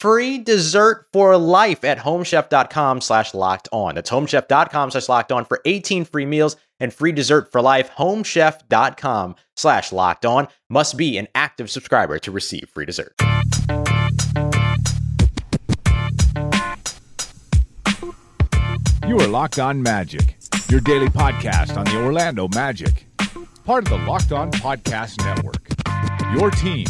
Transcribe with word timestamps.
free 0.00 0.38
dessert 0.38 1.06
for 1.12 1.36
life 1.36 1.84
at 1.84 1.98
homechef.com 1.98 3.00
slash 3.00 3.34
locked 3.34 3.68
on. 3.72 3.94
That's 3.94 4.10
homechef.com 4.10 4.90
slash 4.90 5.08
locked 5.08 5.32
on 5.32 5.44
for 5.44 5.60
18 5.64 6.04
free 6.04 6.26
meals 6.26 6.56
and 6.80 6.92
free 6.92 7.12
dessert 7.12 7.50
for 7.52 7.62
life. 7.62 7.90
Homechef.com 7.92 9.36
slash 9.56 9.92
locked 9.92 10.26
on 10.26 10.48
must 10.68 10.96
be 10.96 11.18
an 11.18 11.28
active 11.34 11.70
subscriber 11.70 12.18
to 12.20 12.30
receive 12.30 12.68
free 12.72 12.86
dessert. 12.86 13.14
You 19.06 19.16
are 19.20 19.28
Locked 19.28 19.60
On 19.60 19.80
Magic, 19.80 20.36
your 20.68 20.80
daily 20.80 21.06
podcast 21.06 21.76
on 21.76 21.84
the 21.84 21.96
Orlando 22.04 22.48
Magic, 22.48 23.06
part 23.64 23.84
of 23.84 23.90
the 23.90 24.04
Locked 24.04 24.32
On 24.32 24.50
Podcast 24.50 25.24
Network. 25.24 25.68
Your 26.36 26.50
team 26.50 26.86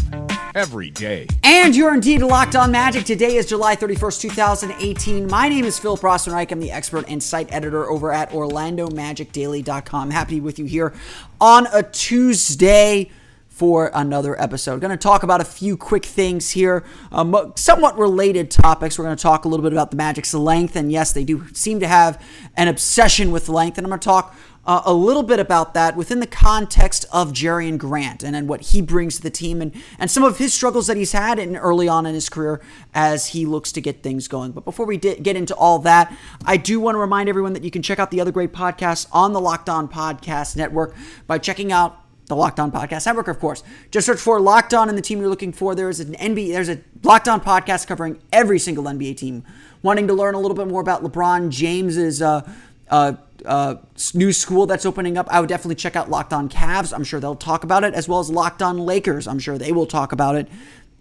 every 0.57 0.91
day. 0.91 1.27
And 1.45 1.77
you're 1.77 1.95
indeed 1.95 2.23
locked 2.23 2.57
on 2.57 2.73
magic. 2.73 3.05
Today 3.05 3.37
is 3.37 3.47
July 3.47 3.77
31st, 3.77 4.21
2018. 4.23 5.29
My 5.29 5.49
name 5.49 5.67
is 5.67 5.79
Phil 5.79 5.99
Rossman-Reich. 5.99 6.51
I'm 6.51 6.61
the 6.61 6.73
expert 6.73 7.05
and 7.09 7.23
site 7.23 7.53
editor 7.53 7.89
over 7.89 8.11
at 8.11 8.31
OrlandoMagicDaily.com. 8.31 10.11
Happy 10.11 10.41
with 10.41 10.59
you 10.59 10.65
here 10.65 10.95
on 11.41 11.67
a 11.73 11.83
Tuesday 11.83 13.11
for 13.57 13.91
another 13.95 14.39
episode. 14.39 14.83
Going 14.83 14.91
to 14.91 14.99
talk 14.99 15.23
about 15.23 15.41
a 15.41 15.45
few 15.45 15.79
quick 15.79 16.05
things 16.05 16.51
here, 16.51 16.85
um, 17.11 17.55
somewhat 17.57 17.97
related 17.97 18.51
topics. 18.51 18.99
We're 18.99 19.07
going 19.07 19.17
to 19.17 19.23
talk 19.23 19.47
a 19.47 19.49
little 19.49 19.63
bit 19.63 19.73
about 19.73 19.91
the 19.91 19.97
Magic's 19.97 20.35
length, 20.35 20.77
and 20.77 20.93
yes, 20.93 21.13
they 21.13 21.25
do 21.25 21.43
seem 21.55 21.81
to 21.81 21.89
have 21.89 22.23
an 22.55 22.69
obsession 22.69 23.31
with 23.31 23.49
length. 23.49 23.79
And 23.79 23.87
I'm 23.87 23.89
going 23.89 24.01
to 24.01 24.05
talk 24.05 24.37
uh, 24.67 24.83
a 24.85 24.93
little 24.93 25.23
bit 25.23 25.41
about 25.41 25.73
that 25.73 25.97
within 25.97 26.21
the 26.21 26.27
context 26.27 27.07
of 27.11 27.33
Jerian 27.33 27.79
Grant 27.79 28.23
and, 28.23 28.37
and 28.37 28.47
what 28.47 28.61
he 28.61 28.83
brings 28.83 29.17
to 29.17 29.23
the 29.23 29.31
team 29.31 29.63
and, 29.63 29.73
and 29.99 30.11
some 30.11 30.23
of 30.23 30.37
his 30.37 30.53
struggles 30.53 30.87
that 30.89 30.99
he's 30.99 31.13
had 31.13 31.39
in 31.39 31.57
early 31.57 31.89
on 31.89 32.05
in 32.05 32.13
his 32.13 32.29
career 32.29 32.61
as 32.93 33.29
he 33.29 33.47
looks 33.47 33.73
to 33.73 33.81
get 33.81 34.03
things 34.03 34.29
going. 34.29 34.53
But 34.53 34.67
before 34.67 34.85
we 34.85 34.99
get 34.99 35.35
into 35.35 35.55
all 35.55 35.79
that, 35.79 36.15
I 36.45 36.59
do 36.59 36.79
want 36.79 36.97
to 36.97 36.99
remind 36.99 37.31
everyone 37.31 37.55
that 37.55 37.65
you 37.65 37.71
can 37.71 37.81
check 37.81 37.99
out 37.99 38.11
the 38.11 38.21
other 38.21 38.33
great 38.33 38.53
podcasts 38.53 39.07
on 39.13 39.33
the 39.33 39.41
Locked 39.41 39.71
On 39.71 39.89
Podcast 39.89 40.57
Network 40.57 40.95
by 41.27 41.39
checking 41.39 41.73
out 41.73 42.03
the 42.27 42.37
Locked 42.37 42.61
On 42.61 42.71
Podcast 42.73 43.07
Network, 43.07 43.29
of 43.29 43.39
course. 43.39 43.63
Just 43.91 44.07
search 44.07 44.21
for 44.21 44.41
Locked 44.41 44.75
On 44.75 44.89
and 44.89 44.99
the 44.99 45.03
team 45.03 45.21
you're 45.21 45.29
looking 45.29 45.53
for. 45.53 45.75
There 45.75 45.89
is 45.89 46.01
an 46.01 46.15
NBA, 46.15 46.53
there's 46.53 46.69
a 46.69 46.81
Locked 47.03 47.29
On 47.29 47.41
podcast 47.41 47.87
covering 47.87 48.21
every 48.33 48.59
single 48.59 48.85
NBA 48.85 49.17
team. 49.17 49.45
Wanting 49.83 50.09
to 50.09 50.15
learn 50.15 50.35
a 50.35 50.41
little 50.41 50.57
bit 50.57 50.67
more 50.67 50.81
about 50.81 51.05
LeBron 51.05 51.51
James's 51.51 52.21
uh, 52.21 52.49
uh, 52.91 53.13
uh, 53.45 53.77
new 54.15 54.33
school 54.33 54.67
that's 54.67 54.85
opening 54.85 55.17
up, 55.17 55.29
I 55.31 55.41
would 55.41 55.49
definitely 55.49 55.77
check 55.77 55.95
out 55.95 56.11
Locked 56.11 56.33
On 56.33 56.49
Cavs. 56.49 56.93
I'm 56.93 57.05
sure 57.05 57.21
they'll 57.21 57.37
talk 57.37 57.63
about 57.63 57.85
it, 57.85 57.95
as 57.95 58.09
well 58.09 58.19
as 58.19 58.31
Locked 58.31 58.63
On 58.63 58.79
Lakers. 58.79 59.29
I'm 59.29 59.39
sure 59.39 59.59
they 59.59 59.73
will 59.73 59.87
talk 59.87 60.13
about 60.13 60.35
it 60.35 60.49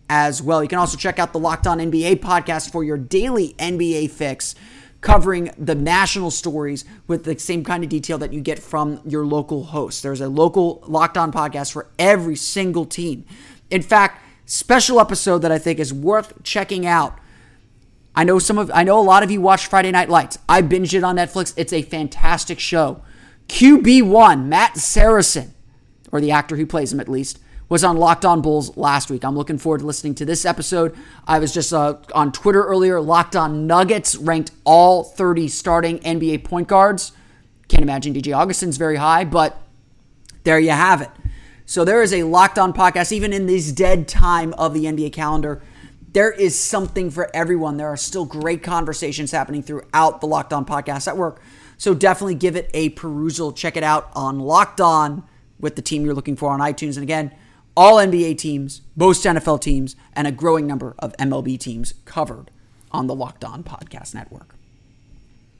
as 0.10 0.42
well. 0.42 0.62
You 0.62 0.70
can 0.70 0.78
also 0.78 0.98
check 0.98 1.18
out 1.18 1.34
the 1.34 1.40
Locked 1.40 1.66
On 1.66 1.80
NBA 1.80 2.18
podcast 2.18 2.72
for 2.72 2.84
your 2.84 2.98
daily 2.98 3.56
NBA 3.58 4.12
fix, 4.12 4.54
covering 5.06 5.52
the 5.58 5.76
national 5.76 6.32
stories 6.32 6.84
with 7.08 7.26
the 7.26 7.38
same 7.38 7.64
kind 7.64 7.84
of 7.84 7.90
detail 7.90 8.18
that 8.18 8.34
you 8.34 8.42
get 8.42 8.58
from 8.58 9.00
your 9.06 9.24
local 9.24 9.66
host. 9.66 10.02
There's 10.02 10.20
a 10.20 10.28
local 10.28 10.84
Locked 10.88 11.16
On 11.16 11.32
podcast 11.32 11.72
for 11.72 11.88
every 12.00 12.36
single 12.36 12.86
team. 12.86 13.24
In 13.70 13.84
fact, 13.84 14.22
special 14.48 15.00
episode 15.00 15.40
that 15.40 15.52
I 15.52 15.60
think 15.60 15.80
is 15.80 15.94
worth 15.94 16.42
checking 16.44 16.88
out 16.88 17.20
I 18.16 18.24
know 18.24 18.40
some 18.40 18.58
of 18.58 18.72
I 18.74 18.84
know 18.84 18.98
a 18.98 19.02
lot 19.02 19.24
of 19.24 19.32
you 19.32 19.42
watch 19.42 19.68
Friday 19.68 19.92
Night 19.92 20.10
Lights. 20.10 20.38
I 20.48 20.62
binged 20.62 20.94
it 20.94 21.04
on 21.04 21.18
Netflix. 21.18 21.54
It's 21.58 21.74
a 21.74 21.82
fantastic 21.82 22.60
show. 22.60 23.02
QB1, 23.50 24.46
Matt 24.46 24.78
Saracen, 24.78 25.54
or 26.14 26.22
the 26.22 26.32
actor 26.32 26.56
who 26.56 26.66
plays 26.66 26.94
him 26.94 27.02
at 27.02 27.10
least, 27.10 27.40
was 27.70 27.84
on 27.84 27.98
Locked 27.98 28.26
On 28.26 28.42
Bulls 28.42 28.76
last 28.78 29.10
week. 29.10 29.24
I'm 29.24 29.36
looking 29.36 29.58
forward 29.58 29.80
to 29.80 29.86
listening 29.86 30.16
to 30.16 30.26
this 30.26 30.46
episode. 30.46 30.96
I 31.28 31.40
was 31.40 31.54
just 31.54 31.74
uh, 31.74 31.98
on 32.14 32.32
Twitter 32.32 32.64
earlier. 32.64 33.02
Locked 33.02 33.36
On 33.36 33.68
Nuggets 33.68 34.16
ranked 34.16 34.52
all 34.64 35.04
30 35.04 35.48
starting 35.48 36.00
NBA 36.00 36.44
point 36.44 36.68
guards. 36.68 37.12
Can't 37.68 37.84
imagine 37.84 38.14
DJ 38.14 38.36
Augustin's 38.36 38.78
very 38.78 38.98
high, 38.98 39.26
but 39.26 39.62
there 40.44 40.60
you 40.60 40.72
have 40.72 41.02
it. 41.02 41.10
So 41.66 41.84
there 41.84 42.04
is 42.04 42.14
a 42.14 42.24
Locked 42.24 42.60
On 42.60 42.74
podcast, 42.74 43.12
even 43.12 43.34
in 43.34 43.48
this 43.48 43.72
dead 43.72 44.08
time 44.08 44.54
of 44.54 44.74
the 44.74 44.86
NBA 44.86 45.14
calendar 45.14 45.62
there 46.16 46.32
is 46.32 46.58
something 46.58 47.12
for 47.12 47.30
everyone. 47.36 47.76
There 47.76 47.90
are 47.90 47.98
still 47.98 48.24
great 48.24 48.64
conversations 48.64 49.32
happening 49.32 49.62
throughout 49.62 50.22
the 50.22 50.28
Locked 50.28 50.54
On 50.54 50.64
Podcast 50.64 51.08
Network. 51.08 51.42
So 51.78 51.94
definitely 51.94 52.36
give 52.36 52.56
it 52.56 52.72
a 52.74 52.88
perusal. 52.92 53.52
Check 53.52 53.76
it 53.76 53.84
out 53.84 54.12
on 54.16 54.40
Locked 54.40 54.80
On 54.80 55.26
with 55.60 55.76
the 55.76 55.82
team 55.82 56.06
you're 56.06 56.14
looking 56.14 56.38
for 56.38 56.52
on 56.52 56.62
iTunes. 56.62 56.96
And 56.96 57.04
again, 57.04 57.36
all 57.76 57.98
NBA 57.98 58.38
teams, 58.38 58.82
most 58.96 59.26
NFL 59.26 59.62
teams, 59.62 59.96
and 60.14 60.28
a 60.28 60.32
growing 60.32 60.66
number 60.66 60.96
of 61.00 61.16
MLB 61.18 61.60
teams 61.60 61.94
covered 62.06 62.52
on 62.92 63.08
the 63.08 63.16
Locked 63.16 63.44
On 63.44 63.64
Podcast 63.64 64.14
Network. 64.14 64.56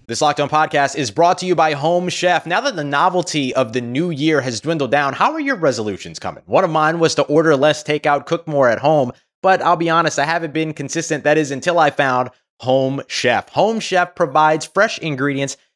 This 0.08 0.22
Locked 0.22 0.40
On 0.40 0.48
podcast 0.48 0.96
is 0.96 1.10
brought 1.10 1.40
to 1.40 1.46
you 1.46 1.56
by 1.56 1.74
Home 1.74 2.10
Chef. 2.10 2.46
Now 2.46 2.62
that 2.62 2.76
the 2.76 2.84
novelty 2.84 3.56
of 3.56 3.74
the 3.74 3.82
new 3.82 4.12
year 4.12 4.40
has 4.42 4.62
dwindled 4.62 4.92
down, 4.92 5.14
how 5.14 5.34
are 5.34 5.40
your 5.40 5.56
resolutions 5.56 6.20
coming? 6.20 6.44
One 6.46 6.64
of 6.64 6.70
mine 6.70 7.00
was 7.00 7.16
to 7.16 7.24
order 7.24 7.56
less 7.56 7.84
takeout, 7.84 8.28
cook 8.28 8.48
more 8.48 8.70
at 8.70 8.80
home, 8.80 9.12
but 9.42 9.62
I'll 9.62 9.76
be 9.76 9.90
honest, 9.90 10.20
I 10.20 10.26
haven't 10.26 10.54
been 10.54 10.74
consistent. 10.74 11.24
That 11.24 11.40
is 11.40 11.52
until 11.52 11.80
I 11.80 11.90
found 11.90 12.30
Home 12.62 13.02
Chef. 13.08 13.50
Home 13.50 13.80
Chef 13.80 14.16
provides 14.16 14.66
fresh 14.66 15.00
ingredients 15.00 15.58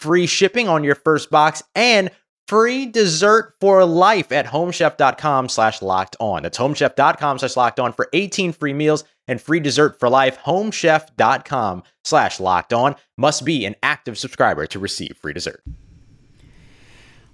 free 0.00 0.26
shipping 0.26 0.68
on 0.68 0.82
your 0.82 0.94
first 0.94 1.30
box 1.30 1.62
and 1.74 2.10
free 2.48 2.86
dessert 2.86 3.54
for 3.60 3.84
life 3.84 4.32
at 4.32 4.46
homechef.com 4.46 5.48
slash 5.48 5.82
locked 5.82 6.16
on. 6.18 6.42
That's 6.42 6.58
homechef.com 6.58 7.38
slash 7.38 7.56
locked 7.56 7.78
on 7.78 7.92
for 7.92 8.08
18 8.12 8.52
free 8.52 8.72
meals 8.72 9.04
and 9.28 9.40
free 9.40 9.60
dessert 9.60 10.00
for 10.00 10.08
life. 10.08 10.38
Homechef.com 10.38 11.84
slash 12.02 12.40
locked 12.40 12.72
on 12.72 12.96
must 13.16 13.44
be 13.44 13.64
an 13.64 13.76
active 13.82 14.18
subscriber 14.18 14.66
to 14.66 14.78
receive 14.78 15.16
free 15.16 15.32
dessert. 15.32 15.62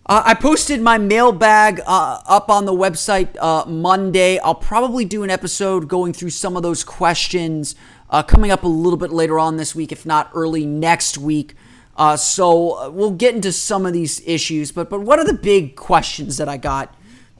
Uh, 0.08 0.22
I 0.24 0.34
posted 0.34 0.80
my 0.80 0.98
mailbag 0.98 1.80
uh, 1.84 2.20
up 2.26 2.48
on 2.48 2.64
the 2.64 2.72
website 2.72 3.36
uh, 3.40 3.64
Monday. 3.66 4.38
I'll 4.38 4.54
probably 4.54 5.04
do 5.04 5.24
an 5.24 5.30
episode 5.30 5.88
going 5.88 6.12
through 6.12 6.30
some 6.30 6.56
of 6.56 6.62
those 6.62 6.84
questions 6.84 7.74
uh, 8.10 8.22
coming 8.22 8.52
up 8.52 8.62
a 8.62 8.68
little 8.68 8.98
bit 8.98 9.10
later 9.10 9.38
on 9.38 9.56
this 9.56 9.74
week, 9.74 9.90
if 9.90 10.06
not 10.06 10.30
early 10.32 10.64
next 10.64 11.18
week. 11.18 11.54
Uh, 11.96 12.16
so 12.16 12.72
uh, 12.72 12.90
we'll 12.90 13.10
get 13.10 13.34
into 13.34 13.50
some 13.50 13.86
of 13.86 13.92
these 13.92 14.20
issues, 14.26 14.70
but 14.70 14.90
but 14.90 15.00
one 15.00 15.18
of 15.18 15.26
the 15.26 15.34
big 15.34 15.76
questions 15.76 16.36
that 16.36 16.48
I 16.48 16.58
got 16.58 16.94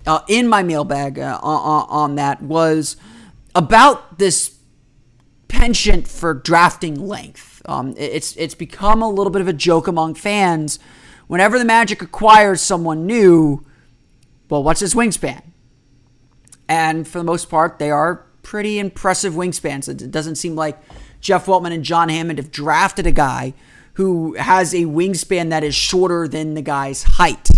uh, 0.07 0.21
in 0.29 0.49
my 0.49 0.63
mailbag 0.63 1.19
uh, 1.19 1.39
on, 1.43 1.87
on 1.89 2.15
that 2.15 2.41
was 2.41 2.97
about 3.55 4.19
this 4.19 4.57
penchant 5.49 6.09
for 6.09 6.33
drafting 6.33 6.95
length. 6.95 7.61
Um, 7.67 7.95
it's 7.99 8.35
it's 8.37 8.55
become 8.55 9.03
a 9.03 9.11
little 9.11 9.31
bit 9.31 9.43
of 9.43 9.49
a 9.49 9.53
joke 9.53 9.87
among 9.87 10.15
fans. 10.15 10.79
Whenever 11.27 11.59
the 11.59 11.65
Magic 11.65 12.01
acquires 12.01 12.63
someone 12.63 13.05
new, 13.05 13.67
well, 14.49 14.63
what's 14.63 14.81
his 14.81 14.95
wingspan? 14.95 15.43
And 16.69 17.07
for 17.07 17.19
the 17.19 17.25
most 17.25 17.51
part, 17.51 17.79
they 17.79 17.91
are 17.91 18.27
pretty 18.43 18.79
impressive 18.79 19.35
wingspans. 19.35 19.89
It 19.89 20.11
doesn't 20.11 20.37
seem 20.37 20.55
like 20.55 20.79
Jeff 21.21 21.47
Weltman 21.47 21.73
and 21.73 21.85
John 21.85 22.09
Hammond 22.09 22.39
have 22.39 22.53
drafted 22.53 23.07
a 23.07 23.13
guy 23.13 23.55
who 23.97 24.35
has 24.35 24.75
a 24.75 24.85
wingspan 24.85 25.49
that 25.49 25.65
is 25.65 25.75
shorter 25.75 26.29
than 26.29 26.53
the 26.53 26.61
guy's 26.61 27.03
height. 27.03 27.49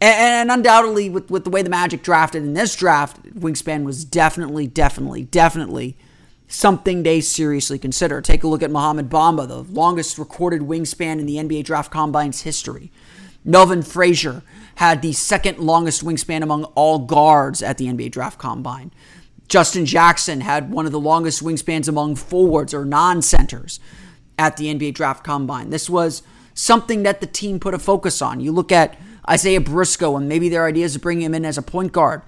And, 0.00 0.50
and, 0.50 0.50
undoubtedly, 0.50 1.08
with, 1.08 1.30
with 1.30 1.44
the 1.44 1.50
way 1.50 1.62
the 1.62 1.70
Magic 1.70 2.02
drafted 2.02 2.42
in 2.42 2.52
this 2.52 2.76
draft, 2.76 3.22
wingspan 3.34 3.84
was 3.84 4.04
definitely, 4.04 4.66
definitely, 4.66 5.24
definitely 5.24 5.96
something 6.46 7.02
they 7.02 7.22
seriously 7.22 7.78
consider. 7.78 8.20
Take 8.20 8.44
a 8.44 8.48
look 8.48 8.62
at 8.62 8.70
Mohamed 8.70 9.08
Bamba, 9.08 9.48
the 9.48 9.62
longest 9.62 10.18
recorded 10.18 10.62
wingspan 10.62 11.18
in 11.18 11.24
the 11.24 11.36
NBA 11.36 11.64
Draft 11.64 11.90
Combine's 11.90 12.42
history. 12.42 12.92
Melvin 13.46 13.82
Frazier 13.82 14.42
had 14.74 15.00
the 15.00 15.14
second 15.14 15.58
longest 15.58 16.04
wingspan 16.04 16.42
among 16.42 16.64
all 16.74 16.98
guards 16.98 17.62
at 17.62 17.78
the 17.78 17.86
NBA 17.86 18.12
Draft 18.12 18.38
Combine. 18.38 18.92
Justin 19.48 19.86
Jackson 19.86 20.42
had 20.42 20.70
one 20.70 20.84
of 20.84 20.92
the 20.92 21.00
longest 21.00 21.42
wingspans 21.42 21.88
among 21.88 22.14
forwards 22.14 22.74
or 22.74 22.84
non 22.84 23.22
centers 23.22 23.80
at 24.38 24.56
the 24.56 24.66
NBA 24.66 24.94
Draft 24.94 25.24
Combine. 25.24 25.70
This 25.70 25.90
was 25.90 26.22
something 26.54 27.02
that 27.02 27.20
the 27.20 27.26
team 27.26 27.60
put 27.60 27.74
a 27.74 27.78
focus 27.78 28.22
on. 28.22 28.40
You 28.40 28.52
look 28.52 28.72
at 28.72 28.98
Isaiah 29.28 29.60
Briscoe 29.60 30.16
and 30.16 30.28
maybe 30.28 30.48
their 30.48 30.66
ideas 30.66 30.96
of 30.96 31.02
bringing 31.02 31.26
him 31.26 31.34
in 31.34 31.44
as 31.44 31.58
a 31.58 31.62
point 31.62 31.92
guard 31.92 32.22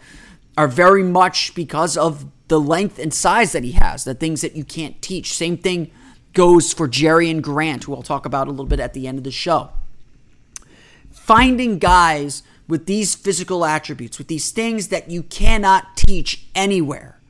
are 0.58 0.68
very 0.68 1.02
much 1.02 1.54
because 1.54 1.96
of 1.96 2.26
the 2.48 2.60
length 2.60 2.98
and 2.98 3.14
size 3.14 3.52
that 3.52 3.64
he 3.64 3.72
has, 3.72 4.04
the 4.04 4.14
things 4.14 4.40
that 4.42 4.56
you 4.56 4.64
can't 4.64 5.00
teach. 5.00 5.32
Same 5.34 5.56
thing 5.56 5.90
goes 6.32 6.72
for 6.72 6.88
Jerian 6.88 7.40
Grant, 7.40 7.84
who 7.84 7.94
I'll 7.94 8.02
talk 8.02 8.26
about 8.26 8.48
a 8.48 8.50
little 8.50 8.66
bit 8.66 8.80
at 8.80 8.92
the 8.92 9.06
end 9.06 9.18
of 9.18 9.24
the 9.24 9.30
show. 9.30 9.70
Finding 11.10 11.78
guys 11.78 12.42
with 12.68 12.86
these 12.86 13.14
physical 13.14 13.64
attributes, 13.64 14.18
with 14.18 14.28
these 14.28 14.50
things 14.50 14.88
that 14.88 15.10
you 15.10 15.22
cannot 15.22 15.96
teach 15.96 16.46
anywhere, 16.54 17.20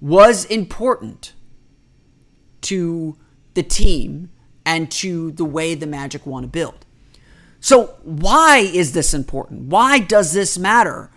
was 0.00 0.44
important 0.46 1.32
to 2.62 3.16
the 3.54 3.62
team 3.62 4.30
and 4.64 4.90
to 4.90 5.30
the 5.32 5.44
way 5.44 5.74
the 5.74 5.86
Magic 5.86 6.26
want 6.26 6.44
to 6.44 6.48
build. 6.48 6.84
So, 7.60 7.94
why 8.02 8.58
is 8.58 8.92
this 8.92 9.14
important? 9.14 9.68
Why 9.68 9.98
does 9.98 10.32
this 10.32 10.58
matter? 10.58 11.10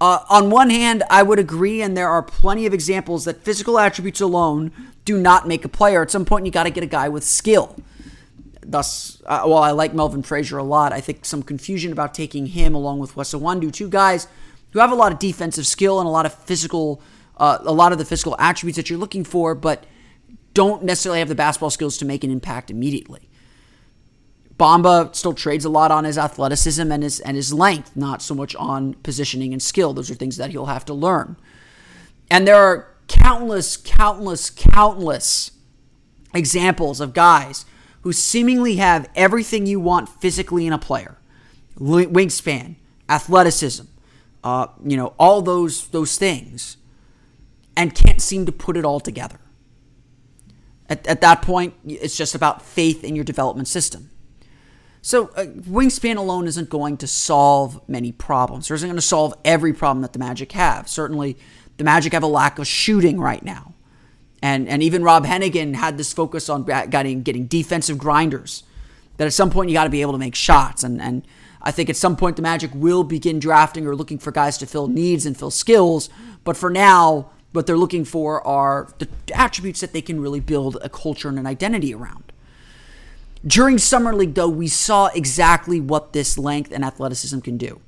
Uh, 0.00 0.24
on 0.28 0.50
one 0.50 0.70
hand, 0.70 1.04
I 1.08 1.22
would 1.22 1.38
agree, 1.38 1.80
and 1.80 1.96
there 1.96 2.08
are 2.08 2.24
plenty 2.24 2.66
of 2.66 2.74
examples 2.74 3.24
that 3.24 3.42
physical 3.42 3.78
attributes 3.78 4.20
alone 4.20 4.72
do 5.04 5.16
not 5.16 5.46
make 5.46 5.64
a 5.64 5.68
player. 5.68 6.02
At 6.02 6.10
some 6.10 6.24
point, 6.24 6.44
you 6.44 6.50
got 6.50 6.64
to 6.64 6.70
get 6.70 6.82
a 6.82 6.88
guy 6.88 7.08
with 7.08 7.22
skill. 7.22 7.76
Thus, 8.64 9.22
uh, 9.26 9.42
while 9.42 9.62
I 9.62 9.70
like 9.70 9.94
Melvin 9.94 10.24
Frazier 10.24 10.58
a 10.58 10.64
lot, 10.64 10.92
I 10.92 11.00
think 11.00 11.24
some 11.24 11.42
confusion 11.42 11.92
about 11.92 12.14
taking 12.14 12.46
him 12.46 12.74
along 12.74 12.98
with 12.98 13.14
Wes 13.14 13.30
two 13.30 13.88
guys 13.88 14.26
who 14.70 14.80
have 14.80 14.90
a 14.90 14.96
lot 14.96 15.12
of 15.12 15.20
defensive 15.20 15.68
skill 15.68 16.00
and 16.00 16.08
a 16.08 16.10
lot 16.10 16.26
of 16.26 16.34
physical, 16.34 17.00
uh, 17.36 17.58
a 17.60 17.72
lot 17.72 17.92
of 17.92 17.98
the 17.98 18.04
physical 18.04 18.34
attributes 18.40 18.76
that 18.76 18.90
you're 18.90 18.98
looking 18.98 19.22
for, 19.22 19.54
but 19.54 19.84
don't 20.54 20.82
necessarily 20.84 21.18
have 21.18 21.28
the 21.28 21.34
basketball 21.34 21.70
skills 21.70 21.96
to 21.98 22.04
make 22.04 22.24
an 22.24 22.30
impact 22.30 22.70
immediately. 22.70 23.28
Bamba 24.58 25.14
still 25.14 25.32
trades 25.32 25.64
a 25.64 25.68
lot 25.68 25.90
on 25.90 26.04
his 26.04 26.18
athleticism 26.18 26.92
and 26.92 27.02
his 27.02 27.20
and 27.20 27.36
his 27.36 27.52
length, 27.52 27.96
not 27.96 28.22
so 28.22 28.34
much 28.34 28.54
on 28.56 28.94
positioning 29.02 29.52
and 29.52 29.62
skill. 29.62 29.92
Those 29.92 30.10
are 30.10 30.14
things 30.14 30.36
that 30.36 30.50
he'll 30.50 30.66
have 30.66 30.84
to 30.84 30.94
learn. 30.94 31.36
And 32.30 32.46
there 32.46 32.56
are 32.56 32.94
countless, 33.08 33.76
countless, 33.76 34.50
countless 34.50 35.52
examples 36.34 37.00
of 37.00 37.12
guys 37.12 37.64
who 38.02 38.12
seemingly 38.12 38.76
have 38.76 39.08
everything 39.16 39.66
you 39.66 39.80
want 39.80 40.08
physically 40.08 40.66
in 40.66 40.72
a 40.72 40.78
player: 40.78 41.18
wingspan, 41.78 42.76
athleticism, 43.08 43.84
uh, 44.44 44.68
you 44.84 44.96
know, 44.96 45.14
all 45.18 45.42
those 45.42 45.88
those 45.88 46.16
things, 46.16 46.76
and 47.76 47.94
can't 47.94 48.22
seem 48.22 48.46
to 48.46 48.52
put 48.52 48.76
it 48.76 48.84
all 48.84 49.00
together. 49.00 49.40
At, 50.92 51.06
at 51.06 51.20
that 51.22 51.40
point, 51.40 51.72
it's 51.86 52.14
just 52.14 52.34
about 52.34 52.60
faith 52.60 53.02
in 53.02 53.16
your 53.16 53.24
development 53.24 53.66
system. 53.66 54.10
So, 55.00 55.28
uh, 55.28 55.46
wingspan 55.46 56.18
alone 56.18 56.46
isn't 56.46 56.68
going 56.68 56.98
to 56.98 57.06
solve 57.06 57.80
many 57.88 58.12
problems. 58.12 58.70
It 58.70 58.74
isn't 58.74 58.88
going 58.90 58.96
to 58.96 59.00
solve 59.00 59.32
every 59.42 59.72
problem 59.72 60.02
that 60.02 60.12
the 60.12 60.18
Magic 60.18 60.52
have. 60.52 60.90
Certainly, 60.90 61.38
the 61.78 61.84
Magic 61.84 62.12
have 62.12 62.22
a 62.22 62.26
lack 62.26 62.58
of 62.58 62.66
shooting 62.66 63.18
right 63.18 63.42
now. 63.42 63.72
And, 64.42 64.68
and 64.68 64.82
even 64.82 65.02
Rob 65.02 65.24
Hennigan 65.24 65.76
had 65.76 65.96
this 65.96 66.12
focus 66.12 66.50
on 66.50 66.64
getting, 66.64 67.22
getting 67.22 67.46
defensive 67.46 67.96
grinders. 67.96 68.62
That 69.16 69.26
at 69.26 69.32
some 69.32 69.48
point 69.48 69.70
you 69.70 69.74
got 69.74 69.84
to 69.84 69.90
be 69.90 70.02
able 70.02 70.12
to 70.12 70.18
make 70.18 70.34
shots. 70.34 70.84
And, 70.84 71.00
and 71.00 71.26
I 71.62 71.70
think 71.70 71.88
at 71.88 71.96
some 71.96 72.16
point 72.16 72.36
the 72.36 72.42
Magic 72.42 72.70
will 72.74 73.02
begin 73.02 73.38
drafting 73.38 73.86
or 73.86 73.96
looking 73.96 74.18
for 74.18 74.30
guys 74.30 74.58
to 74.58 74.66
fill 74.66 74.88
needs 74.88 75.24
and 75.24 75.38
fill 75.38 75.50
skills. 75.50 76.10
But 76.44 76.58
for 76.58 76.68
now, 76.68 77.30
what 77.52 77.66
they're 77.66 77.76
looking 77.76 78.04
for 78.04 78.46
are 78.46 78.88
the 78.98 79.08
attributes 79.34 79.80
that 79.80 79.92
they 79.92 80.02
can 80.02 80.20
really 80.20 80.40
build 80.40 80.78
a 80.82 80.88
culture 80.88 81.28
and 81.28 81.38
an 81.38 81.46
identity 81.46 81.94
around. 81.94 82.32
During 83.46 83.78
Summer 83.78 84.14
League, 84.14 84.34
though, 84.34 84.48
we 84.48 84.68
saw 84.68 85.06
exactly 85.08 85.80
what 85.80 86.12
this 86.12 86.38
length 86.38 86.70
and 86.72 86.84
athleticism 86.84 87.40
can 87.40 87.56
do. 87.56 87.80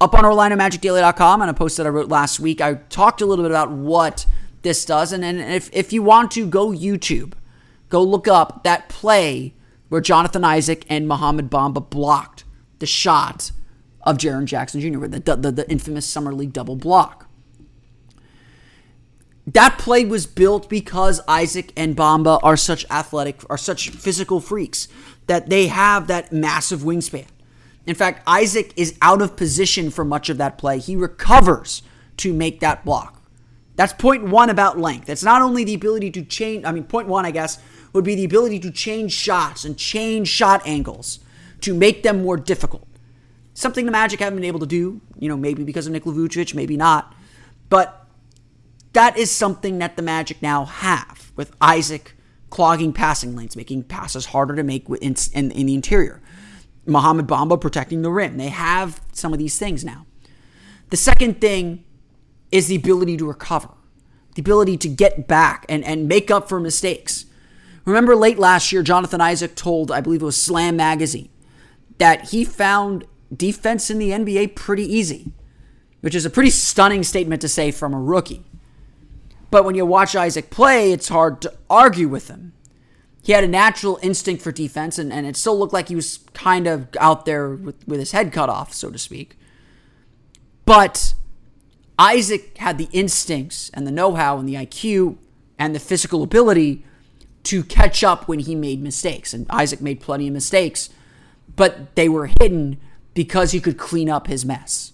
Up 0.00 0.14
on 0.14 0.22
OrlandoMagicDaily.com, 0.22 1.42
and 1.42 1.50
a 1.50 1.54
post 1.54 1.76
that 1.76 1.86
I 1.86 1.88
wrote 1.88 2.08
last 2.08 2.38
week, 2.38 2.60
I 2.60 2.74
talked 2.74 3.20
a 3.20 3.26
little 3.26 3.44
bit 3.44 3.50
about 3.50 3.70
what 3.70 4.26
this 4.62 4.84
does. 4.84 5.12
And, 5.12 5.24
and 5.24 5.40
if, 5.40 5.68
if 5.72 5.92
you 5.92 6.02
want 6.02 6.30
to, 6.32 6.46
go 6.46 6.68
YouTube. 6.68 7.32
Go 7.88 8.02
look 8.02 8.28
up 8.28 8.62
that 8.62 8.88
play 8.88 9.54
where 9.88 10.00
Jonathan 10.00 10.44
Isaac 10.44 10.84
and 10.88 11.08
Mohamed 11.08 11.50
Bamba 11.50 11.88
blocked 11.88 12.44
the 12.78 12.86
shot 12.86 13.50
of 14.02 14.18
Jaren 14.18 14.44
Jackson 14.44 14.80
Jr., 14.80 15.06
the, 15.06 15.36
the, 15.36 15.50
the 15.50 15.70
infamous 15.70 16.06
Summer 16.06 16.32
League 16.32 16.52
double 16.52 16.76
block. 16.76 17.27
That 19.54 19.78
play 19.78 20.04
was 20.04 20.26
built 20.26 20.68
because 20.68 21.22
Isaac 21.26 21.72
and 21.74 21.96
Bamba 21.96 22.38
are 22.42 22.56
such 22.56 22.84
athletic, 22.90 23.40
are 23.48 23.56
such 23.56 23.88
physical 23.88 24.40
freaks 24.40 24.88
that 25.26 25.48
they 25.48 25.68
have 25.68 26.06
that 26.08 26.32
massive 26.32 26.80
wingspan. 26.80 27.26
In 27.86 27.94
fact, 27.94 28.22
Isaac 28.26 28.74
is 28.76 28.98
out 29.00 29.22
of 29.22 29.36
position 29.36 29.88
for 29.88 30.04
much 30.04 30.28
of 30.28 30.36
that 30.36 30.58
play. 30.58 30.78
He 30.78 30.96
recovers 30.96 31.80
to 32.18 32.34
make 32.34 32.60
that 32.60 32.84
block. 32.84 33.22
That's 33.76 33.94
point 33.94 34.24
one 34.24 34.50
about 34.50 34.78
length. 34.78 35.08
It's 35.08 35.22
not 35.22 35.40
only 35.40 35.64
the 35.64 35.74
ability 35.74 36.10
to 36.10 36.22
change, 36.24 36.66
I 36.66 36.72
mean, 36.72 36.84
point 36.84 37.08
one, 37.08 37.24
I 37.24 37.30
guess, 37.30 37.58
would 37.94 38.04
be 38.04 38.16
the 38.16 38.24
ability 38.24 38.58
to 38.60 38.70
change 38.70 39.12
shots 39.12 39.64
and 39.64 39.78
change 39.78 40.28
shot 40.28 40.60
angles 40.66 41.20
to 41.62 41.72
make 41.72 42.02
them 42.02 42.22
more 42.22 42.36
difficult. 42.36 42.86
Something 43.54 43.86
the 43.86 43.92
Magic 43.92 44.20
haven't 44.20 44.36
been 44.36 44.44
able 44.44 44.60
to 44.60 44.66
do, 44.66 45.00
you 45.18 45.28
know, 45.30 45.38
maybe 45.38 45.64
because 45.64 45.86
of 45.86 45.94
Nikola 45.94 46.16
Vucevic, 46.16 46.54
maybe 46.54 46.76
not. 46.76 47.14
But 47.70 48.07
that 48.98 49.16
is 49.16 49.30
something 49.30 49.78
that 49.78 49.94
the 49.94 50.02
Magic 50.02 50.42
now 50.42 50.64
have 50.64 51.30
with 51.36 51.54
Isaac 51.60 52.16
clogging 52.50 52.92
passing 52.92 53.36
lanes, 53.36 53.54
making 53.54 53.84
passes 53.84 54.26
harder 54.26 54.56
to 54.56 54.64
make 54.64 54.88
in, 54.88 55.14
in, 55.32 55.52
in 55.52 55.66
the 55.66 55.74
interior. 55.74 56.20
Mohamed 56.84 57.28
Bamba 57.28 57.60
protecting 57.60 58.02
the 58.02 58.10
rim. 58.10 58.38
They 58.38 58.48
have 58.48 59.00
some 59.12 59.32
of 59.32 59.38
these 59.38 59.56
things 59.56 59.84
now. 59.84 60.04
The 60.90 60.96
second 60.96 61.40
thing 61.40 61.84
is 62.50 62.66
the 62.66 62.74
ability 62.74 63.16
to 63.18 63.24
recover, 63.24 63.68
the 64.34 64.40
ability 64.40 64.76
to 64.78 64.88
get 64.88 65.28
back 65.28 65.64
and, 65.68 65.84
and 65.84 66.08
make 66.08 66.28
up 66.28 66.48
for 66.48 66.58
mistakes. 66.58 67.26
Remember 67.84 68.16
late 68.16 68.36
last 68.40 68.72
year, 68.72 68.82
Jonathan 68.82 69.20
Isaac 69.20 69.54
told, 69.54 69.92
I 69.92 70.00
believe 70.00 70.22
it 70.22 70.24
was 70.24 70.42
Slam 70.42 70.74
Magazine, 70.74 71.28
that 71.98 72.30
he 72.30 72.44
found 72.44 73.04
defense 73.32 73.90
in 73.90 74.00
the 74.00 74.10
NBA 74.10 74.56
pretty 74.56 74.92
easy, 74.92 75.34
which 76.00 76.16
is 76.16 76.26
a 76.26 76.30
pretty 76.30 76.50
stunning 76.50 77.04
statement 77.04 77.40
to 77.42 77.48
say 77.48 77.70
from 77.70 77.94
a 77.94 78.00
rookie. 78.00 78.44
But 79.50 79.64
when 79.64 79.74
you 79.74 79.86
watch 79.86 80.14
Isaac 80.14 80.50
play, 80.50 80.92
it's 80.92 81.08
hard 81.08 81.40
to 81.42 81.54
argue 81.70 82.08
with 82.08 82.28
him. 82.28 82.52
He 83.22 83.32
had 83.32 83.44
a 83.44 83.48
natural 83.48 83.98
instinct 84.02 84.42
for 84.42 84.52
defense, 84.52 84.98
and, 84.98 85.12
and 85.12 85.26
it 85.26 85.36
still 85.36 85.58
looked 85.58 85.72
like 85.72 85.88
he 85.88 85.96
was 85.96 86.20
kind 86.34 86.66
of 86.66 86.88
out 86.98 87.24
there 87.24 87.50
with, 87.50 87.86
with 87.86 88.00
his 88.00 88.12
head 88.12 88.32
cut 88.32 88.48
off, 88.48 88.72
so 88.72 88.90
to 88.90 88.98
speak. 88.98 89.36
But 90.64 91.14
Isaac 91.98 92.56
had 92.58 92.78
the 92.78 92.88
instincts 92.92 93.70
and 93.74 93.86
the 93.86 93.90
know 93.90 94.14
how 94.14 94.38
and 94.38 94.48
the 94.48 94.54
IQ 94.54 95.16
and 95.58 95.74
the 95.74 95.80
physical 95.80 96.22
ability 96.22 96.84
to 97.44 97.64
catch 97.64 98.04
up 98.04 98.28
when 98.28 98.38
he 98.38 98.54
made 98.54 98.82
mistakes. 98.82 99.34
And 99.34 99.46
Isaac 99.50 99.80
made 99.80 100.00
plenty 100.00 100.28
of 100.28 100.34
mistakes, 100.34 100.90
but 101.56 101.94
they 101.96 102.08
were 102.08 102.30
hidden 102.40 102.78
because 103.14 103.52
he 103.52 103.60
could 103.60 103.78
clean 103.78 104.08
up 104.08 104.26
his 104.26 104.44
mess. 104.44 104.92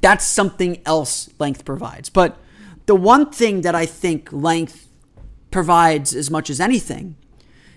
That's 0.00 0.24
something 0.24 0.80
else 0.84 1.30
length 1.38 1.64
provides. 1.64 2.08
But 2.08 2.38
the 2.86 2.96
one 2.96 3.30
thing 3.30 3.60
that 3.62 3.74
I 3.74 3.86
think 3.86 4.32
length 4.32 4.88
provides 5.50 6.14
as 6.14 6.30
much 6.30 6.50
as 6.50 6.60
anything 6.60 7.16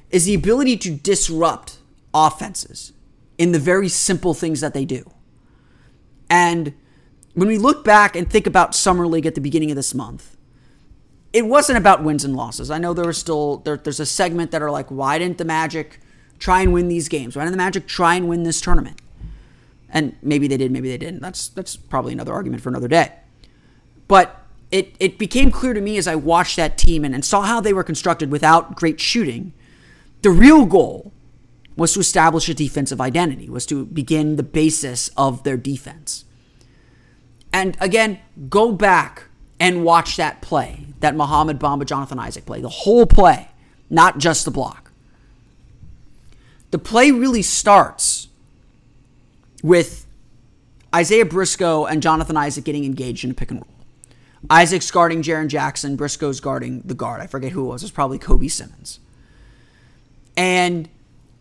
is 0.10 0.26
the 0.26 0.34
ability 0.34 0.78
to 0.78 0.92
disrupt 0.92 1.78
offenses 2.14 2.94
in 3.38 3.52
the 3.52 3.60
very 3.60 3.88
simple 3.88 4.34
things 4.34 4.62
that 4.62 4.74
they 4.74 4.86
do. 4.86 5.10
And 6.30 6.74
when 7.34 7.48
we 7.48 7.58
look 7.58 7.84
back 7.84 8.16
and 8.16 8.30
think 8.30 8.46
about 8.46 8.76
Summer 8.76 9.08
League 9.08 9.26
at 9.26 9.36
the 9.36 9.42
beginning 9.42 9.72
of 9.72 9.76
this 9.76 9.94
month, 9.94 10.36
it 11.32 11.46
wasn't 11.46 11.78
about 11.78 12.04
wins 12.04 12.24
and 12.24 12.36
losses. 12.36 12.72
I 12.72 12.80
know 12.80 12.94
there 12.94 13.06
was 13.06 13.18
still 13.18 13.58
there, 13.58 13.78
there's 13.78 14.00
a 14.00 14.06
segment 14.06 14.52
that 14.52 14.62
are 14.62 14.72
like, 14.72 14.90
why 14.90 15.20
didn't 15.20 15.38
the 15.38 15.46
Magic 15.46 16.00
try 16.40 16.62
and 16.62 16.74
win 16.74 16.88
these 16.88 17.08
games? 17.08 17.36
Why 17.36 17.44
didn't 17.44 17.54
the 17.54 17.58
Magic 17.58 17.88
try 17.88 18.16
and 18.16 18.28
win 18.28 18.44
this 18.44 18.60
tournament? 18.62 19.00
And 19.90 20.16
maybe 20.22 20.48
they 20.48 20.58
did, 20.58 20.72
maybe 20.72 20.90
they 20.90 20.98
didn't. 20.98 21.22
That's 21.22 21.50
that's 21.50 21.76
probably 21.76 22.14
another 22.14 22.34
argument 22.34 22.62
for 22.62 22.70
another 22.70 22.88
day. 22.88 23.14
But 24.08 24.39
it 24.72 24.96
it 25.00 25.18
became 25.18 25.52
clear 25.52 25.74
to 25.74 25.82
me 25.82 25.98
as 25.98 26.08
I 26.08 26.16
watched 26.16 26.56
that 26.58 26.78
team 26.78 27.04
and, 27.04 27.14
and 27.14 27.26
saw 27.26 27.42
how 27.42 27.60
they 27.60 27.74
were 27.74 27.84
constructed 27.84 28.32
without 28.32 28.76
great 28.76 29.00
shooting. 29.00 29.54
The 30.22 30.30
real 30.30 30.66
goal 30.66 31.14
was 31.76 31.94
to 31.94 32.00
establish 32.02 32.50
a 32.50 32.54
defensive 32.54 33.00
identity, 33.00 33.50
was 33.50 33.66
to 33.68 33.86
begin 33.86 34.36
the 34.36 34.44
basis 34.44 35.10
of 35.16 35.44
their 35.44 35.58
defense. 35.58 36.26
And 37.54 37.78
again, 37.80 38.20
go 38.50 38.74
back 38.74 39.26
and 39.60 39.84
watch 39.84 40.18
that 40.18 40.42
play, 40.42 40.86
that 41.00 41.16
Mohamed 41.16 41.60
Bamba 41.60 41.86
Jonathan 41.86 42.20
Isaac 42.20 42.46
play, 42.46 42.62
the 42.62 42.70
whole 42.70 43.06
play, 43.06 43.50
not 43.90 44.18
just 44.18 44.46
the 44.46 44.52
block. 44.52 44.92
The 46.72 46.80
play 46.80 47.12
really 47.12 47.42
starts 47.42 48.28
with 49.64 50.06
Isaiah 50.94 51.26
Briscoe 51.26 51.86
and 51.86 52.02
Jonathan 52.02 52.38
Isaac 52.38 52.64
getting 52.64 52.86
engaged 52.86 53.24
in 53.24 53.32
a 53.32 53.34
pick 53.34 53.52
and 53.52 53.62
roll. 53.62 53.79
Isaac's 54.50 54.90
guarding 54.92 55.22
Jaren 55.22 55.48
Jackson, 55.48 55.96
Briscoe's 55.96 56.40
guarding 56.40 56.82
the 56.82 56.94
guard. 56.94 57.22
I 57.22 57.28
forget 57.28 57.52
who 57.52 57.66
it 57.66 57.68
was. 57.68 57.82
It 57.82 57.86
was 57.86 57.92
probably 57.92 58.20
Kobe 58.20 58.48
Simmons. 58.48 59.00
And 60.38 60.90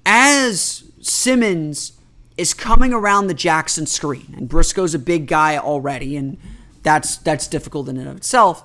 as 0.05 0.85
Simmons 1.01 1.93
is 2.37 2.55
coming 2.55 2.93
around 2.93 3.27
the 3.27 3.35
Jackson 3.35 3.87
screen, 3.87 4.35
and 4.37 4.49
Briscoe's 4.49 4.95
a 4.95 4.99
big 4.99 5.27
guy 5.27 5.59
already, 5.59 6.17
and 6.17 6.39
that's 6.83 7.17
that's 7.19 7.47
difficult 7.47 7.89
in 7.89 7.97
and 7.97 8.09
of 8.09 8.17
itself. 8.17 8.65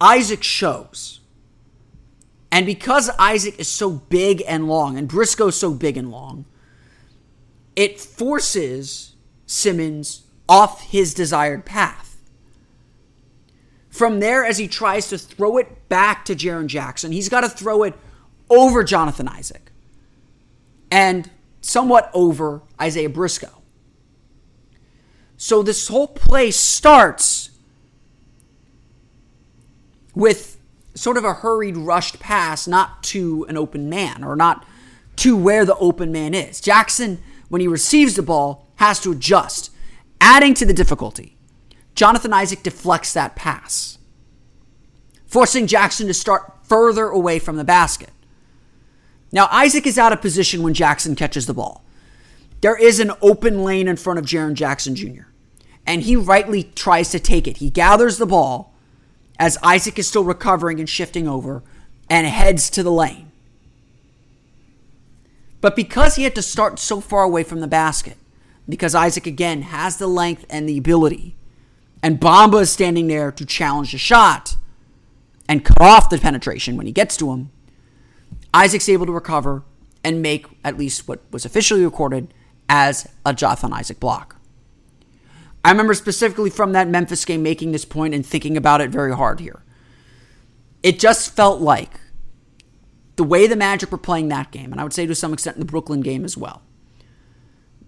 Isaac 0.00 0.42
shows. 0.42 1.20
And 2.50 2.66
because 2.66 3.08
Isaac 3.18 3.58
is 3.58 3.68
so 3.68 3.90
big 3.90 4.42
and 4.46 4.68
long, 4.68 4.98
and 4.98 5.08
Briscoe's 5.08 5.56
so 5.56 5.72
big 5.72 5.96
and 5.96 6.10
long, 6.10 6.44
it 7.74 8.00
forces 8.00 9.14
Simmons 9.46 10.22
off 10.48 10.82
his 10.82 11.14
desired 11.14 11.64
path. 11.64 12.11
From 13.92 14.20
there, 14.20 14.42
as 14.42 14.56
he 14.56 14.68
tries 14.68 15.10
to 15.10 15.18
throw 15.18 15.58
it 15.58 15.90
back 15.90 16.24
to 16.24 16.34
Jaren 16.34 16.66
Jackson, 16.66 17.12
he's 17.12 17.28
got 17.28 17.42
to 17.42 17.48
throw 17.50 17.82
it 17.82 17.92
over 18.48 18.82
Jonathan 18.82 19.28
Isaac 19.28 19.70
and 20.90 21.30
somewhat 21.60 22.10
over 22.14 22.62
Isaiah 22.80 23.10
Briscoe. 23.10 23.62
So 25.36 25.62
this 25.62 25.88
whole 25.88 26.08
play 26.08 26.50
starts 26.50 27.50
with 30.14 30.58
sort 30.94 31.18
of 31.18 31.24
a 31.24 31.34
hurried, 31.34 31.76
rushed 31.76 32.18
pass, 32.18 32.66
not 32.66 33.02
to 33.04 33.44
an 33.50 33.58
open 33.58 33.90
man 33.90 34.24
or 34.24 34.36
not 34.36 34.64
to 35.16 35.36
where 35.36 35.66
the 35.66 35.76
open 35.76 36.10
man 36.10 36.32
is. 36.32 36.62
Jackson, 36.62 37.22
when 37.50 37.60
he 37.60 37.68
receives 37.68 38.14
the 38.14 38.22
ball, 38.22 38.68
has 38.76 39.00
to 39.00 39.12
adjust, 39.12 39.70
adding 40.18 40.54
to 40.54 40.64
the 40.64 40.72
difficulty. 40.72 41.36
Jonathan 41.94 42.32
Isaac 42.32 42.62
deflects 42.62 43.12
that 43.12 43.36
pass, 43.36 43.98
forcing 45.26 45.66
Jackson 45.66 46.06
to 46.06 46.14
start 46.14 46.64
further 46.64 47.06
away 47.06 47.38
from 47.38 47.56
the 47.56 47.64
basket. 47.64 48.10
Now, 49.30 49.48
Isaac 49.50 49.86
is 49.86 49.98
out 49.98 50.12
of 50.12 50.20
position 50.20 50.62
when 50.62 50.74
Jackson 50.74 51.14
catches 51.14 51.46
the 51.46 51.54
ball. 51.54 51.84
There 52.60 52.76
is 52.76 53.00
an 53.00 53.12
open 53.20 53.64
lane 53.64 53.88
in 53.88 53.96
front 53.96 54.18
of 54.18 54.24
Jaren 54.24 54.54
Jackson 54.54 54.94
Jr., 54.94 55.24
and 55.86 56.02
he 56.02 56.14
rightly 56.14 56.62
tries 56.62 57.10
to 57.10 57.18
take 57.18 57.48
it. 57.48 57.56
He 57.56 57.70
gathers 57.70 58.18
the 58.18 58.26
ball 58.26 58.72
as 59.38 59.58
Isaac 59.62 59.98
is 59.98 60.06
still 60.06 60.22
recovering 60.22 60.78
and 60.78 60.88
shifting 60.88 61.26
over 61.26 61.62
and 62.08 62.26
heads 62.26 62.70
to 62.70 62.82
the 62.82 62.92
lane. 62.92 63.32
But 65.60 65.74
because 65.74 66.16
he 66.16 66.24
had 66.24 66.34
to 66.36 66.42
start 66.42 66.78
so 66.78 67.00
far 67.00 67.22
away 67.24 67.42
from 67.42 67.60
the 67.60 67.66
basket, 67.66 68.16
because 68.68 68.94
Isaac 68.94 69.26
again 69.26 69.62
has 69.62 69.96
the 69.96 70.06
length 70.06 70.44
and 70.48 70.68
the 70.68 70.78
ability, 70.78 71.34
and 72.02 72.20
Bamba 72.20 72.62
is 72.62 72.72
standing 72.72 73.06
there 73.06 73.30
to 73.32 73.46
challenge 73.46 73.92
the 73.92 73.98
shot 73.98 74.56
and 75.48 75.64
cut 75.64 75.80
off 75.80 76.10
the 76.10 76.18
penetration 76.18 76.76
when 76.76 76.86
he 76.86 76.92
gets 76.92 77.16
to 77.18 77.32
him, 77.32 77.50
Isaac's 78.52 78.88
able 78.88 79.06
to 79.06 79.12
recover 79.12 79.62
and 80.04 80.20
make 80.20 80.46
at 80.64 80.76
least 80.76 81.06
what 81.06 81.20
was 81.30 81.44
officially 81.44 81.84
recorded 81.84 82.34
as 82.68 83.08
a 83.24 83.32
Jonathan 83.32 83.72
Isaac 83.72 84.00
block. 84.00 84.36
I 85.64 85.70
remember 85.70 85.94
specifically 85.94 86.50
from 86.50 86.72
that 86.72 86.88
Memphis 86.88 87.24
game 87.24 87.42
making 87.42 87.72
this 87.72 87.84
point 87.84 88.14
and 88.14 88.26
thinking 88.26 88.56
about 88.56 88.80
it 88.80 88.90
very 88.90 89.14
hard 89.14 89.40
here. 89.40 89.62
It 90.82 90.98
just 90.98 91.36
felt 91.36 91.60
like 91.60 92.00
the 93.16 93.24
way 93.24 93.46
the 93.46 93.54
Magic 93.54 93.92
were 93.92 93.98
playing 93.98 94.28
that 94.28 94.50
game, 94.50 94.72
and 94.72 94.80
I 94.80 94.84
would 94.84 94.92
say 94.92 95.06
to 95.06 95.14
some 95.14 95.32
extent 95.32 95.58
the 95.58 95.64
Brooklyn 95.64 96.00
game 96.00 96.24
as 96.24 96.36
well, 96.36 96.62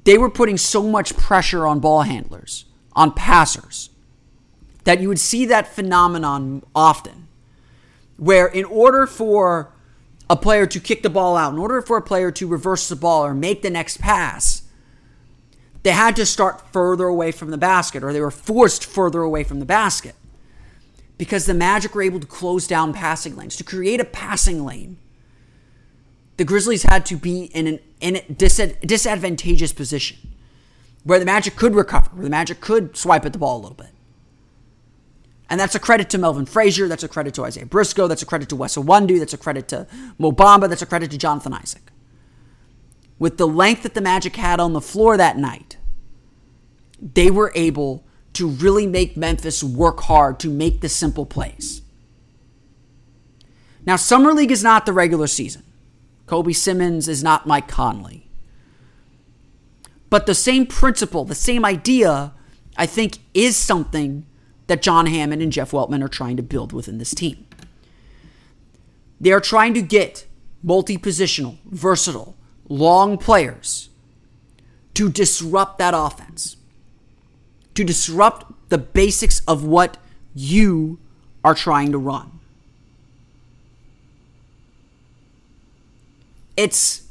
they 0.05 0.19
were 0.19 0.31
putting 0.31 0.57
so 0.57 0.83
much 0.85 1.17
pressure 1.17 1.67
on 1.67 1.81
ball 1.81 2.03
handlers, 2.03 2.67
on 2.93 3.13
passers, 3.13 3.91
that 4.85 5.01
you 5.01 5.09
would 5.09 5.19
see 5.19 5.47
that 5.47 5.67
phenomenon 5.67 6.63
often, 6.75 7.27
where 8.17 8.47
in 8.47 8.65
order 8.65 9.07
for 9.07 9.73
a 10.31 10.37
player 10.37 10.67
to 10.67 10.81
kick 10.81 11.03
the 11.03 11.11
ball 11.11 11.37
out, 11.37 11.53
in 11.53 11.59
order 11.59 11.83
for 11.83 11.97
a 11.97 12.03
player 12.03 12.31
to 12.31 12.47
reverse 12.47 12.89
the 12.89 12.97
ball 12.97 13.25
or 13.25 13.35
make 13.35 13.63
the 13.63 13.71
next 13.71 14.01
pass, 14.01 14.63
they 15.83 15.91
had 15.91 16.17
to 16.17 16.25
start 16.25 16.73
further 16.73 17.07
away 17.07 17.31
from 17.31 17.51
the 17.51 17.59
basket 17.59 18.03
or 18.03 18.13
they 18.13 18.21
were 18.21 18.31
forced 18.31 18.85
further 18.85 19.21
away 19.21 19.45
from 19.45 19.61
the 19.61 19.67
basket 19.67 20.15
because 21.19 21.47
the 21.47 21.55
Magic 21.55 21.95
were 21.95 22.03
able 22.03 22.21
to 22.21 22.27
close 22.27 22.67
down 22.67 22.93
passing 22.93 23.37
lanes. 23.37 23.57
To 23.57 23.65
create 23.65 24.01
a 24.01 24.05
passing 24.05 24.65
lane, 24.65 24.97
the 26.37 26.45
Grizzlies 26.45 26.83
had 26.85 27.07
to 27.07 27.17
be 27.17 27.45
in, 27.45 27.67
an, 27.67 27.79
in 28.01 28.17
a 28.17 28.23
disadvantageous 28.33 29.73
position 29.73 30.17
where 31.05 31.19
the 31.19 31.25
Magic 31.25 31.55
could 31.55 31.75
recover, 31.75 32.11
where 32.15 32.25
the 32.25 32.31
Magic 32.31 32.61
could 32.61 32.97
swipe 32.97 33.25
at 33.25 33.33
the 33.33 33.39
ball 33.39 33.59
a 33.59 33.61
little 33.61 33.77
bit. 33.77 33.94
And 35.51 35.61
that's 35.61 35.75
a 35.75 35.79
credit 35.79 36.11
to 36.11 36.19
Melvin 36.19 36.47
Frazier. 36.47 36.89
That's 36.89 37.03
a 37.03 37.09
credit 37.09 37.35
to 37.35 37.45
Isaiah 37.45 37.67
Briscoe. 37.67 38.09
That's 38.09 38.23
a 38.23 38.27
credit 38.27 38.49
to 38.49 38.57
Wes 38.57 38.77
Iwundu. 38.77 39.19
That's 39.19 39.35
a 39.35 39.39
credit 39.39 39.69
to 39.69 39.87
Mo 40.19 40.33
Bamba. 40.33 40.69
That's 40.69 40.83
a 40.83 40.87
credit 40.87 41.11
to 41.11 41.19
Jonathan 41.19 41.53
Isaac. 41.53 41.91
With 43.19 43.37
the 43.37 43.47
length 43.47 43.83
that 43.83 43.95
the 43.95 44.01
Magic 44.01 44.37
had 44.37 44.59
on 44.59 44.73
the 44.73 44.81
floor 44.81 45.17
that 45.17 45.37
night, 45.37 45.77
they 47.01 47.31
were 47.31 47.53
able 47.55 48.05
to 48.33 48.49
really 48.49 48.87
make 48.87 49.17
Memphis 49.17 49.63
work 49.63 50.01
hard 50.01 50.41
to 50.41 50.51
make 50.51 50.81
the 50.81 50.89
simple 50.89 51.27
plays. 51.27 51.83
Now, 53.87 53.97
Summer 53.97 54.33
League 54.33 54.51
is 54.51 54.65
not 54.65 54.87
the 54.87 54.93
regular 54.93 55.27
season. 55.27 55.63
Kobe 56.27 56.53
Simmons 56.53 57.07
is 57.07 57.23
not 57.23 57.47
Mike 57.47 57.69
Conley. 57.69 58.29
But 60.09 60.27
the 60.27 60.35
same 60.35 60.67
principle, 60.67 61.25
the 61.25 61.35
same 61.35 61.65
idea, 61.65 62.33
I 62.77 62.87
think, 62.87 63.19
is 63.35 63.57
something 63.57 64.27
that 64.67 64.83
John 64.83 65.07
Hammond 65.07 65.43
and 65.43 65.53
Jeff 65.53 65.73
Weltman 65.73 66.03
are 66.03 66.09
trying 66.09 66.37
to 66.37 66.43
build 66.43 66.73
within 66.73 66.99
this 66.99 67.15
team. 67.15 67.47
They 69.21 69.33
are 69.33 69.41
trying 69.41 69.75
to 69.75 69.83
get 69.83 70.27
multi 70.63 70.99
positional, 70.99 71.59
versatile, 71.67 72.37
long 72.69 73.19
players 73.19 73.91
to 74.95 75.11
disrupt 75.11 75.79
that 75.79 75.95
offense, 75.97 76.57
to 77.75 77.85
disrupt 77.85 78.69
the 78.71 78.79
basics 78.79 79.41
of 79.47 79.65
what 79.65 79.99
you 80.35 80.99
are 81.43 81.55
trying 81.55 81.93
to 81.93 81.99
run. 81.99 82.31
It's 86.57 87.09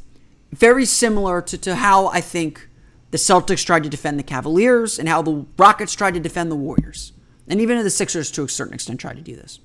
very 0.52 0.86
similar 0.86 1.42
to, 1.42 1.58
to 1.58 1.76
how 1.76 2.08
I 2.08 2.22
think 2.22 2.68
the 3.12 3.18
Celtics 3.18 3.66
tried 3.66 3.84
to 3.84 3.90
defend 3.90 4.18
the 4.18 4.24
Cavaliers 4.24 4.98
and 4.98 5.10
how 5.10 5.22
the 5.22 5.46
Rockets 5.58 5.94
tried 5.94 6.14
to 6.14 6.20
defend 6.20 6.50
the 6.50 6.56
Warriors. 6.56 7.12
And 7.48 7.60
even 7.60 7.84
the 7.84 7.90
Sixers, 7.90 8.32
to 8.32 8.44
a 8.44 8.50
certain 8.50 8.74
extent, 8.74 9.00
tried 9.00 9.18
to 9.18 9.22
do 9.22 9.36
this 9.36 9.60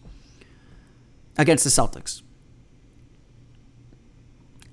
against 1.36 1.64
the 1.64 1.70
Celtics. 1.70 2.22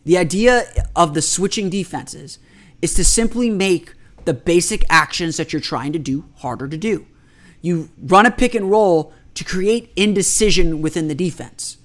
The 0.04 0.18
idea 0.18 0.64
of 0.96 1.14
the 1.14 1.22
switching 1.22 1.70
defenses 1.70 2.40
is 2.82 2.94
to 2.96 3.04
simply 3.04 3.50
make 3.50 3.94
the 4.26 4.34
basic 4.34 4.84
actions 4.90 5.38
that 5.38 5.54
you're 5.54 5.62
trying 5.62 5.94
to 5.94 6.00
do 6.00 6.26
harder 6.38 6.68
to 6.68 6.78
do. 6.78 7.06
You 7.62 7.90
run 8.02 8.26
a 8.26 8.32
pick 8.32 8.54
and 8.56 8.70
roll 8.70 9.14
to 9.36 9.44
create 9.44 9.92
indecision 9.96 10.82
within 10.82 11.08
the 11.08 11.16
defense. 11.16 11.78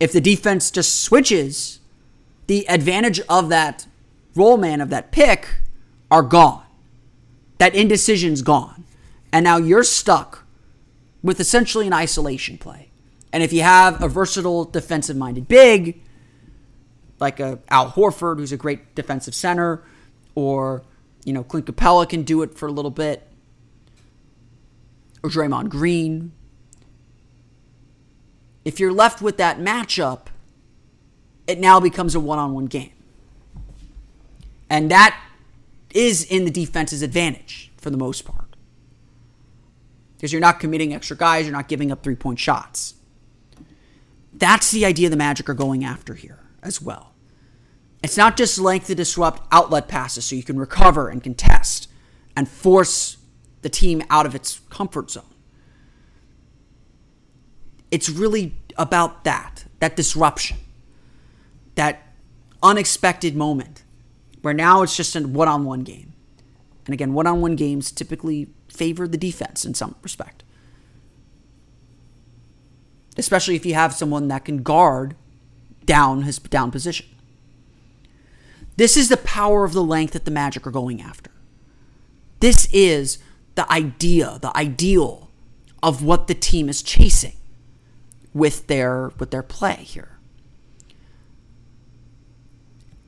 If 0.00 0.12
the 0.12 0.20
defense 0.20 0.70
just 0.70 1.02
switches, 1.02 1.80
the 2.46 2.68
advantage 2.68 3.20
of 3.28 3.48
that 3.50 3.86
roll 4.34 4.56
man, 4.56 4.80
of 4.80 4.90
that 4.90 5.12
pick, 5.12 5.48
are 6.10 6.22
gone. 6.22 6.64
That 7.58 7.74
indecision's 7.74 8.42
gone. 8.42 8.84
And 9.32 9.44
now 9.44 9.56
you're 9.58 9.84
stuck 9.84 10.41
with 11.22 11.40
essentially 11.40 11.86
an 11.86 11.92
isolation 11.92 12.58
play. 12.58 12.90
And 13.32 13.42
if 13.42 13.52
you 13.52 13.62
have 13.62 14.02
a 14.02 14.08
versatile 14.08 14.64
defensive 14.64 15.16
minded 15.16 15.48
big, 15.48 16.02
like 17.18 17.40
a 17.40 17.60
Al 17.68 17.92
Horford, 17.92 18.38
who's 18.38 18.52
a 18.52 18.56
great 18.56 18.94
defensive 18.94 19.34
center, 19.34 19.82
or 20.34 20.82
you 21.24 21.32
know 21.32 21.42
Clint 21.42 21.66
Capela 21.66 22.08
can 22.08 22.24
do 22.24 22.42
it 22.42 22.54
for 22.58 22.66
a 22.66 22.72
little 22.72 22.90
bit, 22.90 23.26
or 25.22 25.30
Draymond 25.30 25.68
Green. 25.68 26.32
If 28.64 28.78
you're 28.78 28.92
left 28.92 29.22
with 29.22 29.38
that 29.38 29.58
matchup, 29.58 30.26
it 31.46 31.58
now 31.58 31.80
becomes 31.80 32.14
a 32.14 32.20
one-on-one 32.20 32.66
game, 32.66 32.92
and 34.68 34.90
that 34.90 35.18
is 35.94 36.24
in 36.24 36.44
the 36.44 36.50
defense's 36.50 37.02
advantage 37.02 37.70
for 37.76 37.90
the 37.90 37.96
most 37.96 38.24
part, 38.24 38.41
because 40.22 40.32
you're 40.32 40.40
not 40.40 40.60
committing 40.60 40.94
extra 40.94 41.16
guys, 41.16 41.46
you're 41.46 41.56
not 41.56 41.66
giving 41.66 41.90
up 41.90 42.04
three-point 42.04 42.38
shots. 42.38 42.94
That's 44.32 44.70
the 44.70 44.84
idea 44.84 45.10
the 45.10 45.16
Magic 45.16 45.48
are 45.48 45.54
going 45.54 45.84
after 45.84 46.14
here 46.14 46.38
as 46.62 46.80
well. 46.80 47.12
It's 48.04 48.16
not 48.16 48.36
just 48.36 48.56
length 48.56 48.86
to 48.86 48.94
disrupt 48.94 49.42
outlet 49.50 49.88
passes 49.88 50.24
so 50.24 50.36
you 50.36 50.44
can 50.44 50.60
recover 50.60 51.08
and 51.08 51.24
contest 51.24 51.88
and 52.36 52.48
force 52.48 53.16
the 53.62 53.68
team 53.68 54.00
out 54.10 54.24
of 54.24 54.36
its 54.36 54.60
comfort 54.70 55.10
zone. 55.10 55.24
It's 57.90 58.08
really 58.08 58.54
about 58.78 59.24
that, 59.24 59.64
that 59.80 59.96
disruption, 59.96 60.58
that 61.74 62.14
unexpected 62.62 63.34
moment 63.34 63.82
where 64.42 64.54
now 64.54 64.82
it's 64.82 64.96
just 64.96 65.16
a 65.16 65.26
one 65.26 65.48
on 65.48 65.64
one 65.64 65.80
game. 65.80 66.12
And 66.86 66.94
again, 66.94 67.12
one 67.12 67.26
on 67.26 67.40
one 67.40 67.56
games 67.56 67.90
typically 67.90 68.50
favor 68.72 69.06
the 69.06 69.18
defense 69.18 69.64
in 69.64 69.74
some 69.74 69.94
respect. 70.02 70.42
Especially 73.16 73.56
if 73.56 73.66
you 73.66 73.74
have 73.74 73.94
someone 73.94 74.28
that 74.28 74.44
can 74.44 74.62
guard 74.62 75.14
down 75.84 76.22
his 76.22 76.38
down 76.38 76.70
position. 76.70 77.06
This 78.76 78.96
is 78.96 79.08
the 79.08 79.18
power 79.18 79.64
of 79.64 79.74
the 79.74 79.82
length 79.82 80.14
that 80.14 80.24
the 80.24 80.30
Magic 80.30 80.66
are 80.66 80.70
going 80.70 81.02
after. 81.02 81.30
This 82.40 82.66
is 82.72 83.18
the 83.54 83.70
idea, 83.70 84.38
the 84.40 84.56
ideal 84.56 85.30
of 85.82 86.02
what 86.02 86.26
the 86.26 86.34
team 86.34 86.68
is 86.68 86.82
chasing 86.82 87.36
with 88.32 88.66
their 88.66 89.12
with 89.18 89.30
their 89.30 89.42
play 89.42 89.76
here. 89.76 90.18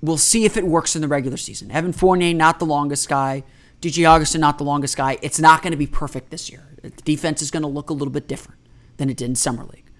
We'll 0.02 0.18
see 0.18 0.44
if 0.44 0.58
it 0.58 0.66
works 0.66 0.94
in 0.94 1.00
the 1.00 1.08
regular 1.08 1.38
season. 1.38 1.70
Evan 1.70 1.92
Fournier, 1.92 2.34
not 2.34 2.58
the 2.58 2.66
longest 2.66 3.08
guy. 3.08 3.42
DJ 3.84 4.08
Augustin, 4.08 4.40
not 4.40 4.56
the 4.56 4.64
longest 4.64 4.96
guy. 4.96 5.18
It's 5.20 5.38
not 5.38 5.60
going 5.60 5.72
to 5.72 5.76
be 5.76 5.86
perfect 5.86 6.30
this 6.30 6.50
year. 6.50 6.66
The 6.82 6.88
defense 6.88 7.42
is 7.42 7.50
going 7.50 7.64
to 7.64 7.68
look 7.68 7.90
a 7.90 7.92
little 7.92 8.12
bit 8.12 8.26
different 8.26 8.58
than 8.96 9.10
it 9.10 9.18
did 9.18 9.26
in 9.26 9.34
Summer 9.34 9.64
League. 9.64 9.90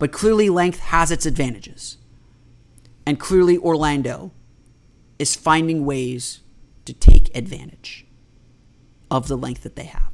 But 0.00 0.10
clearly, 0.10 0.50
length 0.50 0.80
has 0.80 1.12
its 1.12 1.24
advantages. 1.24 1.98
And 3.06 3.20
clearly, 3.20 3.56
Orlando 3.56 4.32
is 5.20 5.36
finding 5.36 5.86
ways 5.86 6.40
to 6.84 6.92
take 6.92 7.34
advantage 7.36 8.06
of 9.08 9.28
the 9.28 9.36
length 9.36 9.62
that 9.62 9.76
they 9.76 9.84
have. 9.84 10.10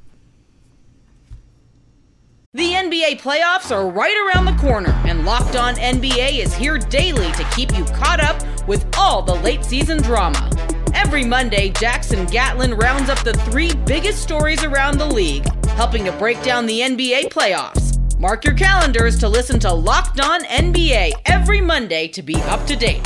The 2.53 2.73
NBA 2.73 3.23
playoffs 3.23 3.75
are 3.75 3.89
right 3.89 4.35
around 4.35 4.45
the 4.45 4.61
corner, 4.61 4.93
and 5.07 5.25
Locked 5.25 5.57
On 5.57 5.75
NBA 5.77 6.39
is 6.39 6.53
here 6.53 6.77
daily 6.77 7.33
to 7.33 7.45
keep 7.55 7.75
you 7.75 7.87
caught 7.87 8.21
up 8.21 8.69
with 8.69 8.87
all 8.99 9.23
the 9.23 9.37
late 9.37 9.65
season 9.65 9.97
drama. 10.03 10.51
Every 10.95 11.25
Monday, 11.25 11.71
Jackson 11.71 12.27
Gatlin 12.27 12.75
rounds 12.75 13.09
up 13.09 13.23
the 13.25 13.33
three 13.33 13.75
biggest 13.87 14.23
stories 14.23 14.63
around 14.65 14.99
the 14.99 15.07
league, 15.07 15.47
helping 15.71 16.05
to 16.05 16.13
break 16.13 16.43
down 16.43 16.67
the 16.67 16.81
NBA 16.81 17.25
playoffs. 17.31 17.99
Mark 18.19 18.45
your 18.45 18.55
calendars 18.55 19.19
to 19.19 19.29
listen 19.29 19.59
to 19.61 19.73
Locked 19.73 20.21
On 20.21 20.45
NBA 20.45 21.13
every 21.27 21.61
Monday 21.61 22.09
to 22.09 22.23
be 22.23 22.37
up 22.43 22.67
to 22.67 22.77
date. 22.77 23.03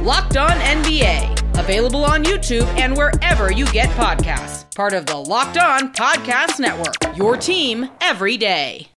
Locked 0.00 0.36
On 0.36 0.50
NBA, 0.50 1.58
available 1.58 2.04
on 2.04 2.24
YouTube 2.24 2.66
and 2.78 2.96
wherever 2.96 3.50
you 3.52 3.64
get 3.66 3.88
podcasts. 3.90 4.74
Part 4.74 4.92
of 4.92 5.06
the 5.06 5.16
Locked 5.16 5.56
On 5.56 5.92
Podcast 5.92 6.58
Network, 6.58 7.16
your 7.16 7.36
team 7.36 7.88
every 8.00 8.36
day. 8.36 8.88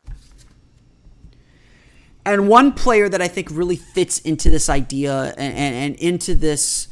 And 2.24 2.48
one 2.48 2.72
player 2.72 3.08
that 3.08 3.20
I 3.20 3.28
think 3.28 3.48
really 3.50 3.76
fits 3.76 4.20
into 4.20 4.48
this 4.48 4.68
idea 4.68 5.34
and, 5.36 5.54
and, 5.54 5.74
and 5.74 5.94
into 5.96 6.34
this 6.34 6.88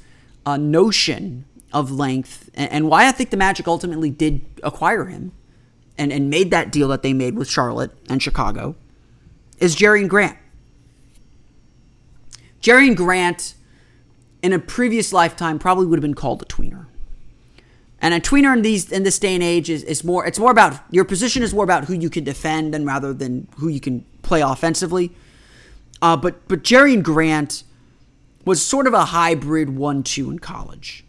uh, 0.51 0.57
notion 0.57 1.45
of 1.73 1.91
length, 1.91 2.51
and, 2.55 2.71
and 2.73 2.89
why 2.89 3.07
I 3.07 3.13
think 3.13 3.31
the 3.31 3.37
Magic 3.37 3.69
ultimately 3.69 4.11
did 4.11 4.43
acquire 4.63 5.07
him, 5.07 5.33
and, 5.97 6.13
and 6.13 6.31
made 6.31 6.51
that 6.51 6.73
deal 6.73 6.89
that 6.89 7.03
they 7.03 7.13
made 7.13 7.37
with 7.37 7.49
Charlotte 7.49 7.93
and 8.09 8.23
Chicago 8.23 8.75
is 9.59 9.77
Jerian 9.77 10.09
Grant. 10.09 10.39
Jerian 12.63 12.97
Grant, 12.97 13.55
in 14.43 14.53
a 14.53 14.59
previous 14.59 15.13
lifetime, 15.13 15.59
probably 15.59 15.87
would 15.87 15.99
have 15.99 16.03
been 16.03 16.15
called 16.15 16.43
a 16.43 16.47
tweener. 16.47 16.87
And 18.03 18.15
a 18.15 18.21
tweener 18.21 18.55
in 18.55 18.63
these 18.63 18.91
in 18.91 19.03
this 19.03 19.19
day 19.19 19.35
and 19.35 19.43
age 19.43 19.69
is, 19.69 19.83
is 19.83 20.03
more 20.03 20.27
it's 20.27 20.39
more 20.39 20.51
about 20.51 20.81
your 20.91 21.05
position 21.05 21.43
is 21.43 21.53
more 21.53 21.65
about 21.65 21.85
who 21.85 21.93
you 21.93 22.09
can 22.09 22.25
defend 22.25 22.73
than 22.73 22.87
rather 22.87 23.13
than 23.13 23.47
who 23.59 23.69
you 23.69 23.79
can 23.79 24.07
play 24.23 24.41
offensively. 24.41 25.13
Uh, 26.01 26.17
but 26.17 26.49
but 26.49 26.63
Jerian 26.63 27.03
Grant 27.03 27.63
was 28.45 28.65
sort 28.65 28.87
of 28.87 28.95
a 28.95 29.07
hybrid 29.07 29.71
one-two 29.71 30.31
in 30.31 30.39
college 30.39 31.05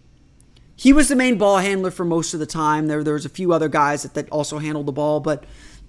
he 0.81 0.93
was 0.93 1.09
the 1.09 1.15
main 1.15 1.37
ball 1.37 1.59
handler 1.59 1.91
for 1.91 2.03
most 2.03 2.33
of 2.33 2.39
the 2.39 2.47
time. 2.47 2.87
There, 2.87 3.03
there 3.03 3.13
was 3.13 3.23
a 3.23 3.29
few 3.29 3.53
other 3.53 3.69
guys 3.69 4.01
that, 4.01 4.15
that 4.15 4.27
also 4.31 4.57
handled 4.57 4.87
the 4.87 4.91
ball, 4.91 5.19
but 5.19 5.43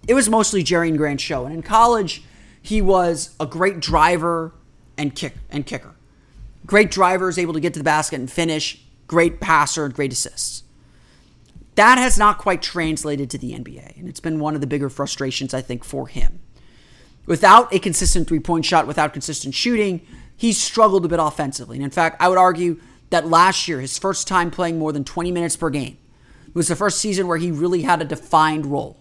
it 0.07 0.12
was 0.12 0.28
mostly 0.28 0.62
Jerian 0.62 0.98
Grant's 0.98 1.22
show. 1.22 1.46
And 1.46 1.55
in 1.55 1.62
college, 1.62 2.22
he 2.61 2.83
was 2.83 3.35
a 3.40 3.46
great 3.46 3.81
driver 3.81 4.52
and 4.98 5.14
kick 5.14 5.37
and 5.48 5.64
kicker. 5.64 5.94
Great 6.66 6.90
driver 6.90 7.31
is 7.31 7.38
able 7.38 7.55
to 7.55 7.61
get 7.61 7.72
to 7.72 7.81
the 7.81 7.85
basket 7.85 8.20
and 8.20 8.31
finish. 8.31 8.85
Great 9.07 9.40
passer, 9.40 9.88
great 9.88 10.12
assists. 10.12 10.62
That 11.76 11.96
has 11.96 12.18
not 12.18 12.37
quite 12.37 12.61
translated 12.61 13.31
to 13.31 13.38
the 13.38 13.52
NBA, 13.52 13.98
and 13.98 14.11
it's 14.11 14.20
been 14.20 14.40
one 14.40 14.55
of 14.55 14.61
the 14.61 14.66
bigger 14.66 14.90
frustrations 14.90 15.55
I 15.55 15.62
think 15.62 15.85
for 15.85 16.07
him. 16.07 16.40
Without 17.24 17.72
a 17.72 17.78
consistent 17.78 18.28
three-point 18.28 18.66
shot, 18.66 18.87
without 18.87 19.14
consistent 19.14 19.55
shooting, 19.55 20.07
he's 20.42 20.61
struggled 20.61 21.05
a 21.05 21.09
bit 21.09 21.20
offensively. 21.20 21.76
And 21.76 21.85
in 21.85 21.90
fact, 21.92 22.20
I 22.20 22.28
would 22.28 22.37
argue 22.37 22.81
that 23.11 23.28
last 23.28 23.68
year, 23.68 23.81
his 23.81 23.96
first 23.96 24.26
time 24.26 24.50
playing 24.50 24.76
more 24.76 24.90
than 24.90 25.05
20 25.05 25.31
minutes 25.31 25.57
per 25.57 25.70
game, 25.70 25.98
it 26.48 26.55
was 26.57 26.66
the 26.66 26.74
first 26.74 26.98
season 26.98 27.28
where 27.28 27.38
he 27.38 27.52
really 27.52 27.83
had 27.83 28.02
a 28.02 28.05
defined 28.05 28.66
role. 28.66 28.96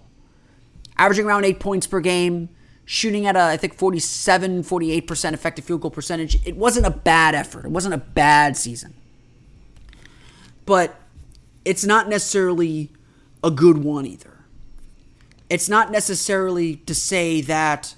Averaging 1.00 1.26
around 1.26 1.46
eight 1.46 1.60
points 1.60 1.88
per 1.88 2.00
game, 2.00 2.50
shooting 2.86 3.26
at 3.26 3.36
a, 3.36 3.42
I 3.42 3.58
think, 3.58 3.74
47, 3.74 4.62
48% 4.62 5.34
effective 5.34 5.66
field 5.66 5.82
goal 5.82 5.90
percentage. 5.90 6.38
It 6.46 6.56
wasn't 6.58 6.86
a 6.86 6.92
bad 6.92 7.34
effort. 7.34 7.66
It 7.66 7.72
wasn't 7.72 7.96
a 7.96 7.98
bad 7.98 8.56
season. 8.56 8.94
But 10.68 10.96
it's 11.66 11.84
not 11.84 12.08
necessarily 12.08 12.92
a 13.44 13.50
good 13.50 13.80
one 13.80 14.06
either. 14.06 14.46
It's 15.50 15.68
not 15.68 15.92
necessarily 15.92 16.76
to 16.76 16.94
say 16.94 17.42
that 17.42 17.96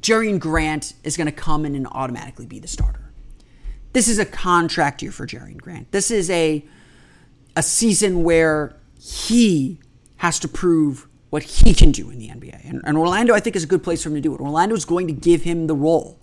Jerian 0.00 0.38
Grant 0.38 0.94
is 1.04 1.16
going 1.16 1.26
to 1.26 1.32
come 1.32 1.64
in 1.64 1.74
and 1.74 1.86
automatically 1.86 2.46
be 2.46 2.58
the 2.58 2.68
starter. 2.68 3.12
This 3.92 4.08
is 4.08 4.18
a 4.18 4.26
contract 4.26 5.02
year 5.02 5.12
for 5.12 5.26
Jerian 5.26 5.56
Grant. 5.56 5.90
This 5.90 6.10
is 6.10 6.30
a 6.30 6.64
a 7.56 7.62
season 7.62 8.22
where 8.22 8.76
he 9.00 9.80
has 10.16 10.38
to 10.40 10.48
prove 10.48 11.08
what 11.30 11.42
he 11.42 11.74
can 11.74 11.90
do 11.90 12.10
in 12.10 12.18
the 12.18 12.28
NBA. 12.28 12.68
And, 12.68 12.82
and 12.84 12.98
Orlando, 12.98 13.34
I 13.34 13.40
think, 13.40 13.56
is 13.56 13.64
a 13.64 13.66
good 13.66 13.82
place 13.82 14.02
for 14.02 14.10
him 14.10 14.14
to 14.16 14.20
do 14.20 14.34
it. 14.34 14.40
Orlando 14.40 14.74
is 14.76 14.84
going 14.84 15.06
to 15.06 15.12
give 15.12 15.42
him 15.42 15.66
the 15.66 15.74
role, 15.74 16.20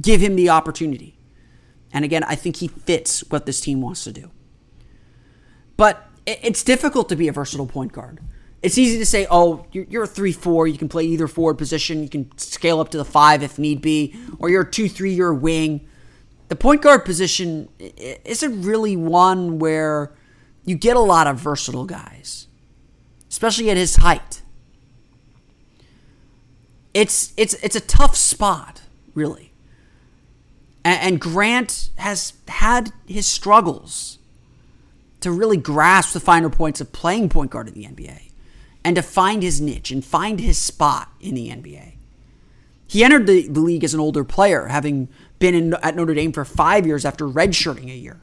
give 0.00 0.20
him 0.20 0.36
the 0.36 0.48
opportunity. 0.48 1.18
And 1.92 2.04
again, 2.04 2.22
I 2.24 2.36
think 2.36 2.56
he 2.56 2.68
fits 2.68 3.28
what 3.28 3.44
this 3.44 3.60
team 3.60 3.80
wants 3.80 4.04
to 4.04 4.12
do. 4.12 4.30
But 5.76 6.08
it's 6.26 6.62
difficult 6.62 7.08
to 7.08 7.16
be 7.16 7.28
a 7.28 7.32
versatile 7.32 7.66
point 7.66 7.92
guard. 7.92 8.20
It's 8.60 8.76
easy 8.76 8.98
to 8.98 9.06
say, 9.06 9.26
oh, 9.30 9.66
you're, 9.72 10.02
a 10.02 10.06
3 10.06 10.32
4, 10.32 10.66
you 10.66 10.78
can 10.78 10.88
play 10.88 11.04
either 11.04 11.28
forward 11.28 11.58
position, 11.58 12.02
you 12.02 12.08
can 12.08 12.36
scale 12.36 12.80
up 12.80 12.88
to 12.90 12.98
the 12.98 13.04
5 13.04 13.42
if 13.42 13.58
need 13.58 13.80
be, 13.80 14.16
or 14.38 14.50
you're 14.50 14.62
a 14.62 14.70
2 14.70 14.88
3, 14.88 15.12
you're 15.12 15.30
a 15.30 15.34
wing. 15.34 15.86
The 16.48 16.56
point 16.56 16.82
guard 16.82 17.04
position 17.04 17.68
isn't 17.78 18.62
really 18.62 18.96
one 18.96 19.58
where 19.58 20.12
you 20.64 20.76
get 20.76 20.96
a 20.96 21.00
lot 21.00 21.26
of 21.26 21.38
versatile 21.38 21.84
guys, 21.84 22.48
especially 23.30 23.70
at 23.70 23.76
his 23.76 23.96
height. 23.96 24.42
It's, 26.94 27.32
it's, 27.36 27.54
it's 27.54 27.76
a 27.76 27.80
tough 27.80 28.16
spot, 28.16 28.82
really. 29.14 29.52
And, 30.84 31.00
and 31.00 31.20
Grant 31.20 31.90
has 31.96 32.32
had 32.48 32.92
his 33.06 33.26
struggles 33.26 34.18
to 35.20 35.30
really 35.30 35.58
grasp 35.58 36.12
the 36.12 36.20
finer 36.20 36.50
points 36.50 36.80
of 36.80 36.92
playing 36.92 37.28
point 37.28 37.50
guard 37.50 37.68
in 37.68 37.74
the 37.74 37.84
NBA 37.84 38.27
and 38.84 38.96
to 38.96 39.02
find 39.02 39.42
his 39.42 39.60
niche 39.60 39.90
and 39.90 40.04
find 40.04 40.40
his 40.40 40.58
spot 40.58 41.12
in 41.20 41.34
the 41.34 41.48
NBA. 41.48 41.94
He 42.86 43.04
entered 43.04 43.26
the, 43.26 43.46
the 43.46 43.60
league 43.60 43.84
as 43.84 43.92
an 43.92 44.00
older 44.00 44.24
player, 44.24 44.66
having 44.66 45.08
been 45.38 45.54
in, 45.54 45.74
at 45.82 45.94
Notre 45.94 46.14
Dame 46.14 46.32
for 46.32 46.44
five 46.44 46.86
years 46.86 47.04
after 47.04 47.26
redshirting 47.26 47.90
a 47.90 47.96
year. 47.96 48.22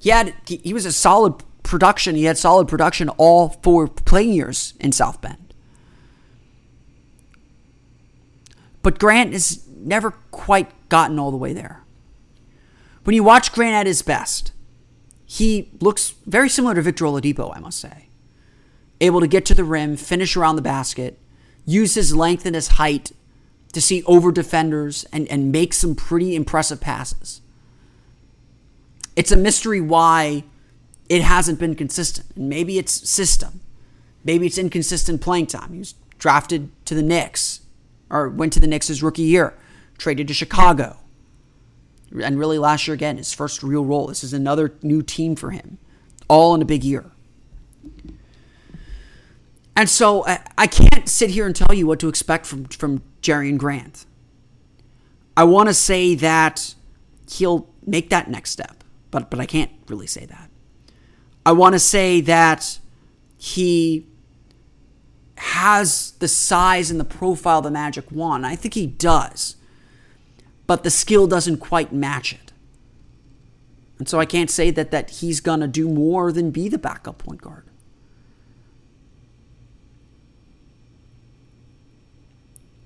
He 0.00 0.10
had 0.10 0.34
he, 0.46 0.56
he 0.58 0.72
was 0.72 0.86
a 0.86 0.92
solid 0.92 1.42
production. 1.62 2.14
He 2.14 2.24
had 2.24 2.38
solid 2.38 2.68
production 2.68 3.08
all 3.10 3.50
four 3.62 3.88
playing 3.88 4.32
years 4.32 4.74
in 4.80 4.92
South 4.92 5.20
Bend. 5.20 5.54
But 8.82 8.98
Grant 8.98 9.32
has 9.32 9.66
never 9.68 10.12
quite 10.30 10.70
gotten 10.88 11.18
all 11.18 11.30
the 11.30 11.36
way 11.36 11.52
there. 11.52 11.82
When 13.04 13.14
you 13.14 13.24
watch 13.24 13.52
Grant 13.52 13.74
at 13.74 13.86
his 13.86 14.02
best, 14.02 14.52
he 15.26 15.70
looks 15.80 16.14
very 16.26 16.48
similar 16.48 16.74
to 16.74 16.82
Victor 16.82 17.04
Oladipo, 17.04 17.54
I 17.54 17.60
must 17.60 17.78
say. 17.78 18.09
Able 19.00 19.20
to 19.20 19.26
get 19.26 19.44
to 19.46 19.54
the 19.54 19.64
rim, 19.64 19.96
finish 19.96 20.36
around 20.36 20.56
the 20.56 20.62
basket, 20.62 21.18
use 21.64 21.94
his 21.94 22.14
length 22.14 22.46
and 22.46 22.54
his 22.54 22.68
height 22.68 23.12
to 23.72 23.80
see 23.80 24.02
over 24.04 24.32
defenders 24.32 25.04
and, 25.12 25.28
and 25.28 25.52
make 25.52 25.72
some 25.72 25.94
pretty 25.94 26.34
impressive 26.34 26.80
passes. 26.80 27.40
It's 29.16 29.32
a 29.32 29.36
mystery 29.36 29.80
why 29.80 30.44
it 31.08 31.22
hasn't 31.22 31.58
been 31.58 31.74
consistent. 31.74 32.26
And 32.36 32.48
maybe 32.48 32.78
it's 32.78 33.08
system. 33.08 33.60
Maybe 34.24 34.46
it's 34.46 34.58
inconsistent 34.58 35.20
playing 35.20 35.46
time. 35.46 35.72
He 35.72 35.78
was 35.78 35.94
drafted 36.18 36.70
to 36.86 36.94
the 36.94 37.02
Knicks 37.02 37.60
or 38.10 38.28
went 38.28 38.52
to 38.54 38.60
the 38.60 38.66
Knicks 38.66 38.88
his 38.88 39.02
rookie 39.02 39.22
year, 39.22 39.54
traded 39.98 40.28
to 40.28 40.34
Chicago 40.34 40.98
and 42.12 42.38
really 42.38 42.58
last 42.58 42.86
year 42.86 42.94
again, 42.94 43.16
his 43.16 43.32
first 43.32 43.62
real 43.62 43.84
role. 43.84 44.08
This 44.08 44.24
is 44.24 44.32
another 44.32 44.74
new 44.82 45.02
team 45.02 45.36
for 45.36 45.50
him, 45.50 45.78
all 46.28 46.54
in 46.54 46.62
a 46.62 46.64
big 46.64 46.84
year. 46.84 47.10
And 49.76 49.88
so 49.88 50.22
uh, 50.22 50.38
I 50.58 50.66
can't 50.66 51.08
sit 51.08 51.30
here 51.30 51.46
and 51.46 51.54
tell 51.54 51.74
you 51.74 51.86
what 51.86 52.00
to 52.00 52.08
expect 52.08 52.46
from 52.46 52.66
from 52.66 53.02
Jerian 53.22 53.58
Grant. 53.58 54.06
I 55.36 55.44
want 55.44 55.68
to 55.68 55.74
say 55.74 56.14
that 56.16 56.74
he'll 57.30 57.68
make 57.86 58.10
that 58.10 58.28
next 58.28 58.50
step, 58.50 58.84
but 59.10 59.30
but 59.30 59.40
I 59.40 59.46
can't 59.46 59.70
really 59.88 60.06
say 60.06 60.26
that. 60.26 60.50
I 61.46 61.52
want 61.52 61.74
to 61.74 61.78
say 61.78 62.20
that 62.20 62.78
he 63.38 64.06
has 65.36 66.12
the 66.18 66.28
size 66.28 66.90
and 66.90 67.00
the 67.00 67.04
profile 67.04 67.62
the 67.62 67.70
Magic 67.70 68.10
want. 68.12 68.44
I 68.44 68.56
think 68.56 68.74
he 68.74 68.86
does 68.86 69.56
but 70.70 70.84
the 70.84 70.90
skill 70.90 71.26
doesn't 71.26 71.56
quite 71.56 71.92
match 71.92 72.32
it. 72.32 72.52
And 73.98 74.08
so 74.08 74.20
I 74.20 74.24
can't 74.24 74.48
say 74.48 74.70
that 74.70 74.92
that 74.92 75.10
he's 75.10 75.40
going 75.40 75.58
to 75.58 75.66
do 75.66 75.88
more 75.88 76.30
than 76.30 76.52
be 76.52 76.68
the 76.68 76.78
backup 76.78 77.18
point 77.18 77.42
guard. 77.42 77.64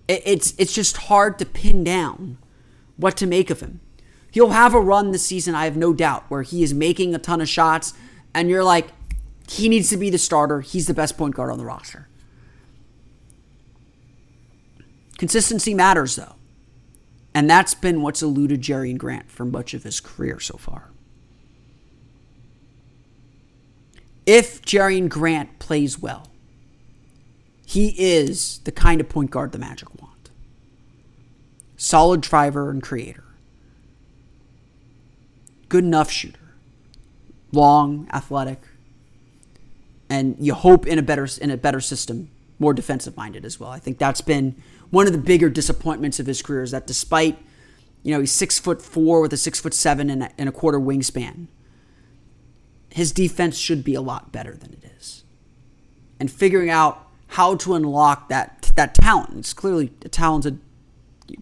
It's 0.07 0.55
it's 0.59 0.75
just 0.75 0.97
hard 0.97 1.39
to 1.39 1.47
pin 1.47 1.83
down 1.83 2.39
what 2.97 3.17
to 3.17 3.27
make 3.27 3.51
of 3.51 3.61
him. 3.61 3.81
He'll 4.31 4.51
have 4.51 4.75
a 4.75 4.81
run 4.81 5.13
this 5.13 5.25
season, 5.25 5.55
I 5.55 5.65
have 5.65 5.77
no 5.77 5.93
doubt, 5.93 6.25
where 6.29 6.43
he 6.43 6.63
is 6.63 6.75
making 6.75 7.15
a 7.15 7.19
ton 7.19 7.41
of 7.41 7.49
shots 7.49 7.95
and 8.35 8.51
you're 8.51 8.65
like 8.65 8.89
he 9.49 9.69
needs 9.69 9.91
to 9.91 9.97
be 9.97 10.11
the 10.11 10.19
starter. 10.19 10.61
He's 10.61 10.87
the 10.87 10.95
best 10.95 11.17
point 11.17 11.35
guard 11.35 11.51
on 11.51 11.59
the 11.59 11.65
roster. 11.65 12.09
Consistency 15.19 15.75
matters 15.75 16.17
though. 16.17 16.35
And 17.35 17.51
that's 17.51 17.75
been 17.75 18.03
what's 18.03 18.23
eluded 18.23 18.61
Jerian 18.61 18.97
Grant 18.97 19.31
for 19.31 19.45
much 19.45 19.75
of 19.75 19.83
his 19.83 20.01
career 20.01 20.39
so 20.39 20.57
far. 20.57 20.91
If 24.27 24.63
Jerian 24.63 25.09
Grant 25.09 25.59
plays 25.59 25.99
well, 25.99 26.29
he 27.65 27.95
is 27.99 28.59
the 28.61 28.73
kind 28.73 29.01
of 29.01 29.09
point 29.09 29.31
guard 29.31 29.53
the 29.53 29.59
Magic 29.59 29.89
want. 30.01 30.31
Solid 31.77 32.21
driver 32.21 32.71
and 32.71 32.83
creator. 32.83 33.25
Good 35.69 35.85
enough 35.85 36.11
shooter. 36.11 36.39
Long, 37.53 38.09
athletic. 38.13 38.63
And 40.09 40.37
you 40.39 40.55
hope 40.55 40.87
in 40.87 40.99
a 40.99 41.03
better 41.03 41.27
in 41.41 41.51
a 41.51 41.57
better 41.57 41.81
system, 41.81 42.31
more 42.59 42.75
defensive 42.75 43.17
minded 43.17 43.45
as 43.45 43.59
well. 43.59 43.71
I 43.71 43.79
think 43.79 43.99
that's 43.99 44.21
been 44.21 44.55
one 44.91 45.07
of 45.07 45.13
the 45.13 45.19
bigger 45.19 45.49
disappointments 45.49 46.21
of 46.21 46.27
his 46.27 46.43
career 46.43 46.63
is 46.63 46.71
that 46.71 46.87
despite, 46.87 47.39
you 48.03 48.13
know, 48.13 48.21
he's 48.21 48.31
six 48.31 48.59
foot 48.59 48.81
four 48.81 49.21
with 49.21 49.33
a 49.33 49.37
six 49.37 49.59
foot 49.59 49.75
seven 49.75 50.11
and 50.11 50.25
a, 50.25 50.31
and 50.39 50.49
a 50.49 50.53
quarter 50.53 50.79
wingspan, 50.79 51.49
his 52.91 53.11
defense 53.11 53.57
should 53.57 53.83
be 53.83 53.95
a 53.95 54.01
lot 54.01 54.31
better 54.31 54.55
than 54.55 54.73
it 54.75 54.85
is. 54.97 55.25
And 56.21 56.31
figuring 56.31 56.71
out 56.71 57.09
how 57.35 57.57
to 57.57 57.75
unlock 57.75 58.29
that 58.29 58.71
that 58.77 58.95
talent, 58.95 59.37
it's 59.37 59.53
clearly 59.53 59.93
a 60.05 60.09
talented 60.09 60.61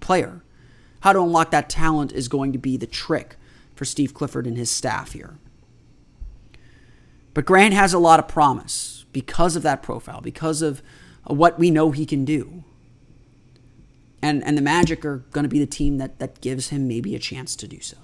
player. 0.01 0.43
How 1.01 1.13
to 1.13 1.21
unlock 1.21 1.51
that 1.51 1.69
talent 1.69 2.13
is 2.13 2.29
going 2.29 2.53
to 2.53 2.59
be 2.59 2.79
the 2.79 2.87
trick 2.87 3.37
for 3.75 3.85
Steve 3.85 4.15
Clifford 4.15 4.47
and 4.47 4.57
his 4.57 4.71
staff 4.71 5.13
here. 5.13 5.37
But 7.35 7.45
Grant 7.45 7.75
has 7.75 7.93
a 7.93 7.99
lot 7.99 8.21
of 8.21 8.27
promise 8.27 9.05
because 9.13 9.55
of 9.55 9.63
that 9.65 9.83
profile, 9.83 10.23
because 10.23 10.63
of 10.63 10.83
what 11.25 11.59
we 11.59 11.71
know 11.71 11.91
he 11.91 12.07
can 12.07 12.25
do. 12.25 12.65
And 14.23 14.43
and 14.45 14.57
the 14.57 14.63
Magic 14.63 15.05
are 15.05 15.19
going 15.33 15.45
to 15.45 15.49
be 15.51 15.59
the 15.59 15.67
team 15.67 15.99
that 15.99 16.19
that 16.21 16.41
gives 16.41 16.71
him 16.71 16.89
maybe 16.89 17.15
a 17.15 17.19
chance 17.19 17.55
to 17.57 17.69
do 17.69 17.81
so. 17.81 17.99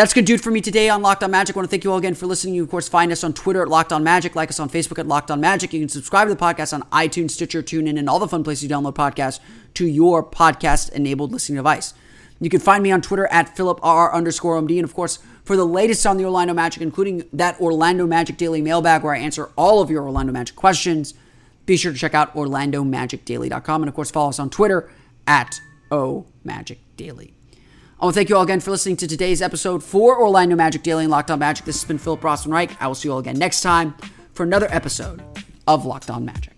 That's 0.00 0.14
good, 0.14 0.24
dude, 0.24 0.40
for 0.40 0.50
me 0.50 0.62
today 0.62 0.88
on 0.88 1.02
Locked 1.02 1.22
On 1.24 1.30
Magic. 1.30 1.54
I 1.54 1.58
want 1.58 1.68
to 1.68 1.70
thank 1.70 1.84
you 1.84 1.92
all 1.92 1.98
again 1.98 2.14
for 2.14 2.24
listening. 2.24 2.54
You, 2.54 2.62
of 2.62 2.70
course, 2.70 2.88
find 2.88 3.12
us 3.12 3.22
on 3.22 3.34
Twitter 3.34 3.60
at 3.60 3.68
Locked 3.68 3.92
On 3.92 4.02
Magic, 4.02 4.34
like 4.34 4.48
us 4.48 4.58
on 4.58 4.70
Facebook 4.70 4.98
at 4.98 5.06
Locked 5.06 5.30
On 5.30 5.38
Magic. 5.38 5.74
You 5.74 5.80
can 5.80 5.90
subscribe 5.90 6.26
to 6.26 6.34
the 6.34 6.40
podcast 6.40 6.72
on 6.72 6.84
iTunes, 6.84 7.32
Stitcher, 7.32 7.62
TuneIn, 7.62 7.98
and 7.98 8.08
all 8.08 8.18
the 8.18 8.26
fun 8.26 8.42
places 8.42 8.62
you 8.62 8.70
download 8.70 8.94
podcasts 8.94 9.40
to 9.74 9.86
your 9.86 10.24
podcast-enabled 10.24 11.32
listening 11.32 11.56
device. 11.56 11.92
You 12.40 12.48
can 12.48 12.60
find 12.60 12.82
me 12.82 12.90
on 12.90 13.02
Twitter 13.02 13.26
at 13.26 13.54
PhilipR 13.54 14.10
underscore 14.14 14.58
MD. 14.58 14.78
And 14.78 14.84
of 14.84 14.94
course, 14.94 15.18
for 15.44 15.54
the 15.54 15.66
latest 15.66 16.06
on 16.06 16.16
the 16.16 16.24
Orlando 16.24 16.54
Magic, 16.54 16.80
including 16.80 17.24
that 17.34 17.60
Orlando 17.60 18.06
Magic 18.06 18.38
Daily 18.38 18.62
mailbag 18.62 19.04
where 19.04 19.14
I 19.14 19.18
answer 19.18 19.50
all 19.54 19.82
of 19.82 19.90
your 19.90 20.04
Orlando 20.04 20.32
Magic 20.32 20.56
questions, 20.56 21.12
be 21.66 21.76
sure 21.76 21.92
to 21.92 21.98
check 21.98 22.14
out 22.14 22.34
OrlandoMagicDaily.com. 22.34 23.82
And 23.82 23.88
of 23.90 23.94
course, 23.94 24.10
follow 24.10 24.30
us 24.30 24.38
on 24.38 24.48
Twitter 24.48 24.90
at 25.26 25.60
OMagicDaily. 25.90 27.34
I 28.00 28.06
want 28.06 28.14
to 28.14 28.18
thank 28.18 28.30
you 28.30 28.36
all 28.36 28.42
again 28.42 28.60
for 28.60 28.70
listening 28.70 28.96
to 28.96 29.06
today's 29.06 29.42
episode 29.42 29.84
for 29.84 30.18
Orlando 30.18 30.56
Magic 30.56 30.82
Daily 30.82 31.04
and 31.04 31.10
Locked 31.10 31.30
On 31.30 31.38
Magic. 31.38 31.66
This 31.66 31.82
has 31.82 31.86
been 31.86 31.98
Philip 31.98 32.22
Rossman-Reich. 32.22 32.80
I 32.80 32.86
will 32.86 32.94
see 32.94 33.08
you 33.08 33.12
all 33.12 33.18
again 33.18 33.38
next 33.38 33.60
time 33.60 33.94
for 34.32 34.42
another 34.42 34.68
episode 34.70 35.22
of 35.68 35.84
Locked 35.84 36.08
On 36.08 36.24
Magic. 36.24 36.54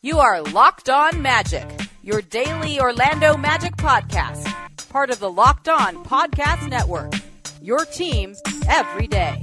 You 0.00 0.20
are 0.20 0.40
Locked 0.42 0.88
On 0.88 1.20
Magic, 1.20 1.68
your 2.04 2.22
daily 2.22 2.78
Orlando 2.78 3.36
Magic 3.36 3.74
podcast, 3.78 4.46
part 4.90 5.10
of 5.10 5.18
the 5.18 5.28
Locked 5.28 5.68
On 5.68 6.04
Podcast 6.04 6.68
Network. 6.68 7.12
Your 7.60 7.84
team 7.86 8.36
every 8.68 9.08
day. 9.08 9.42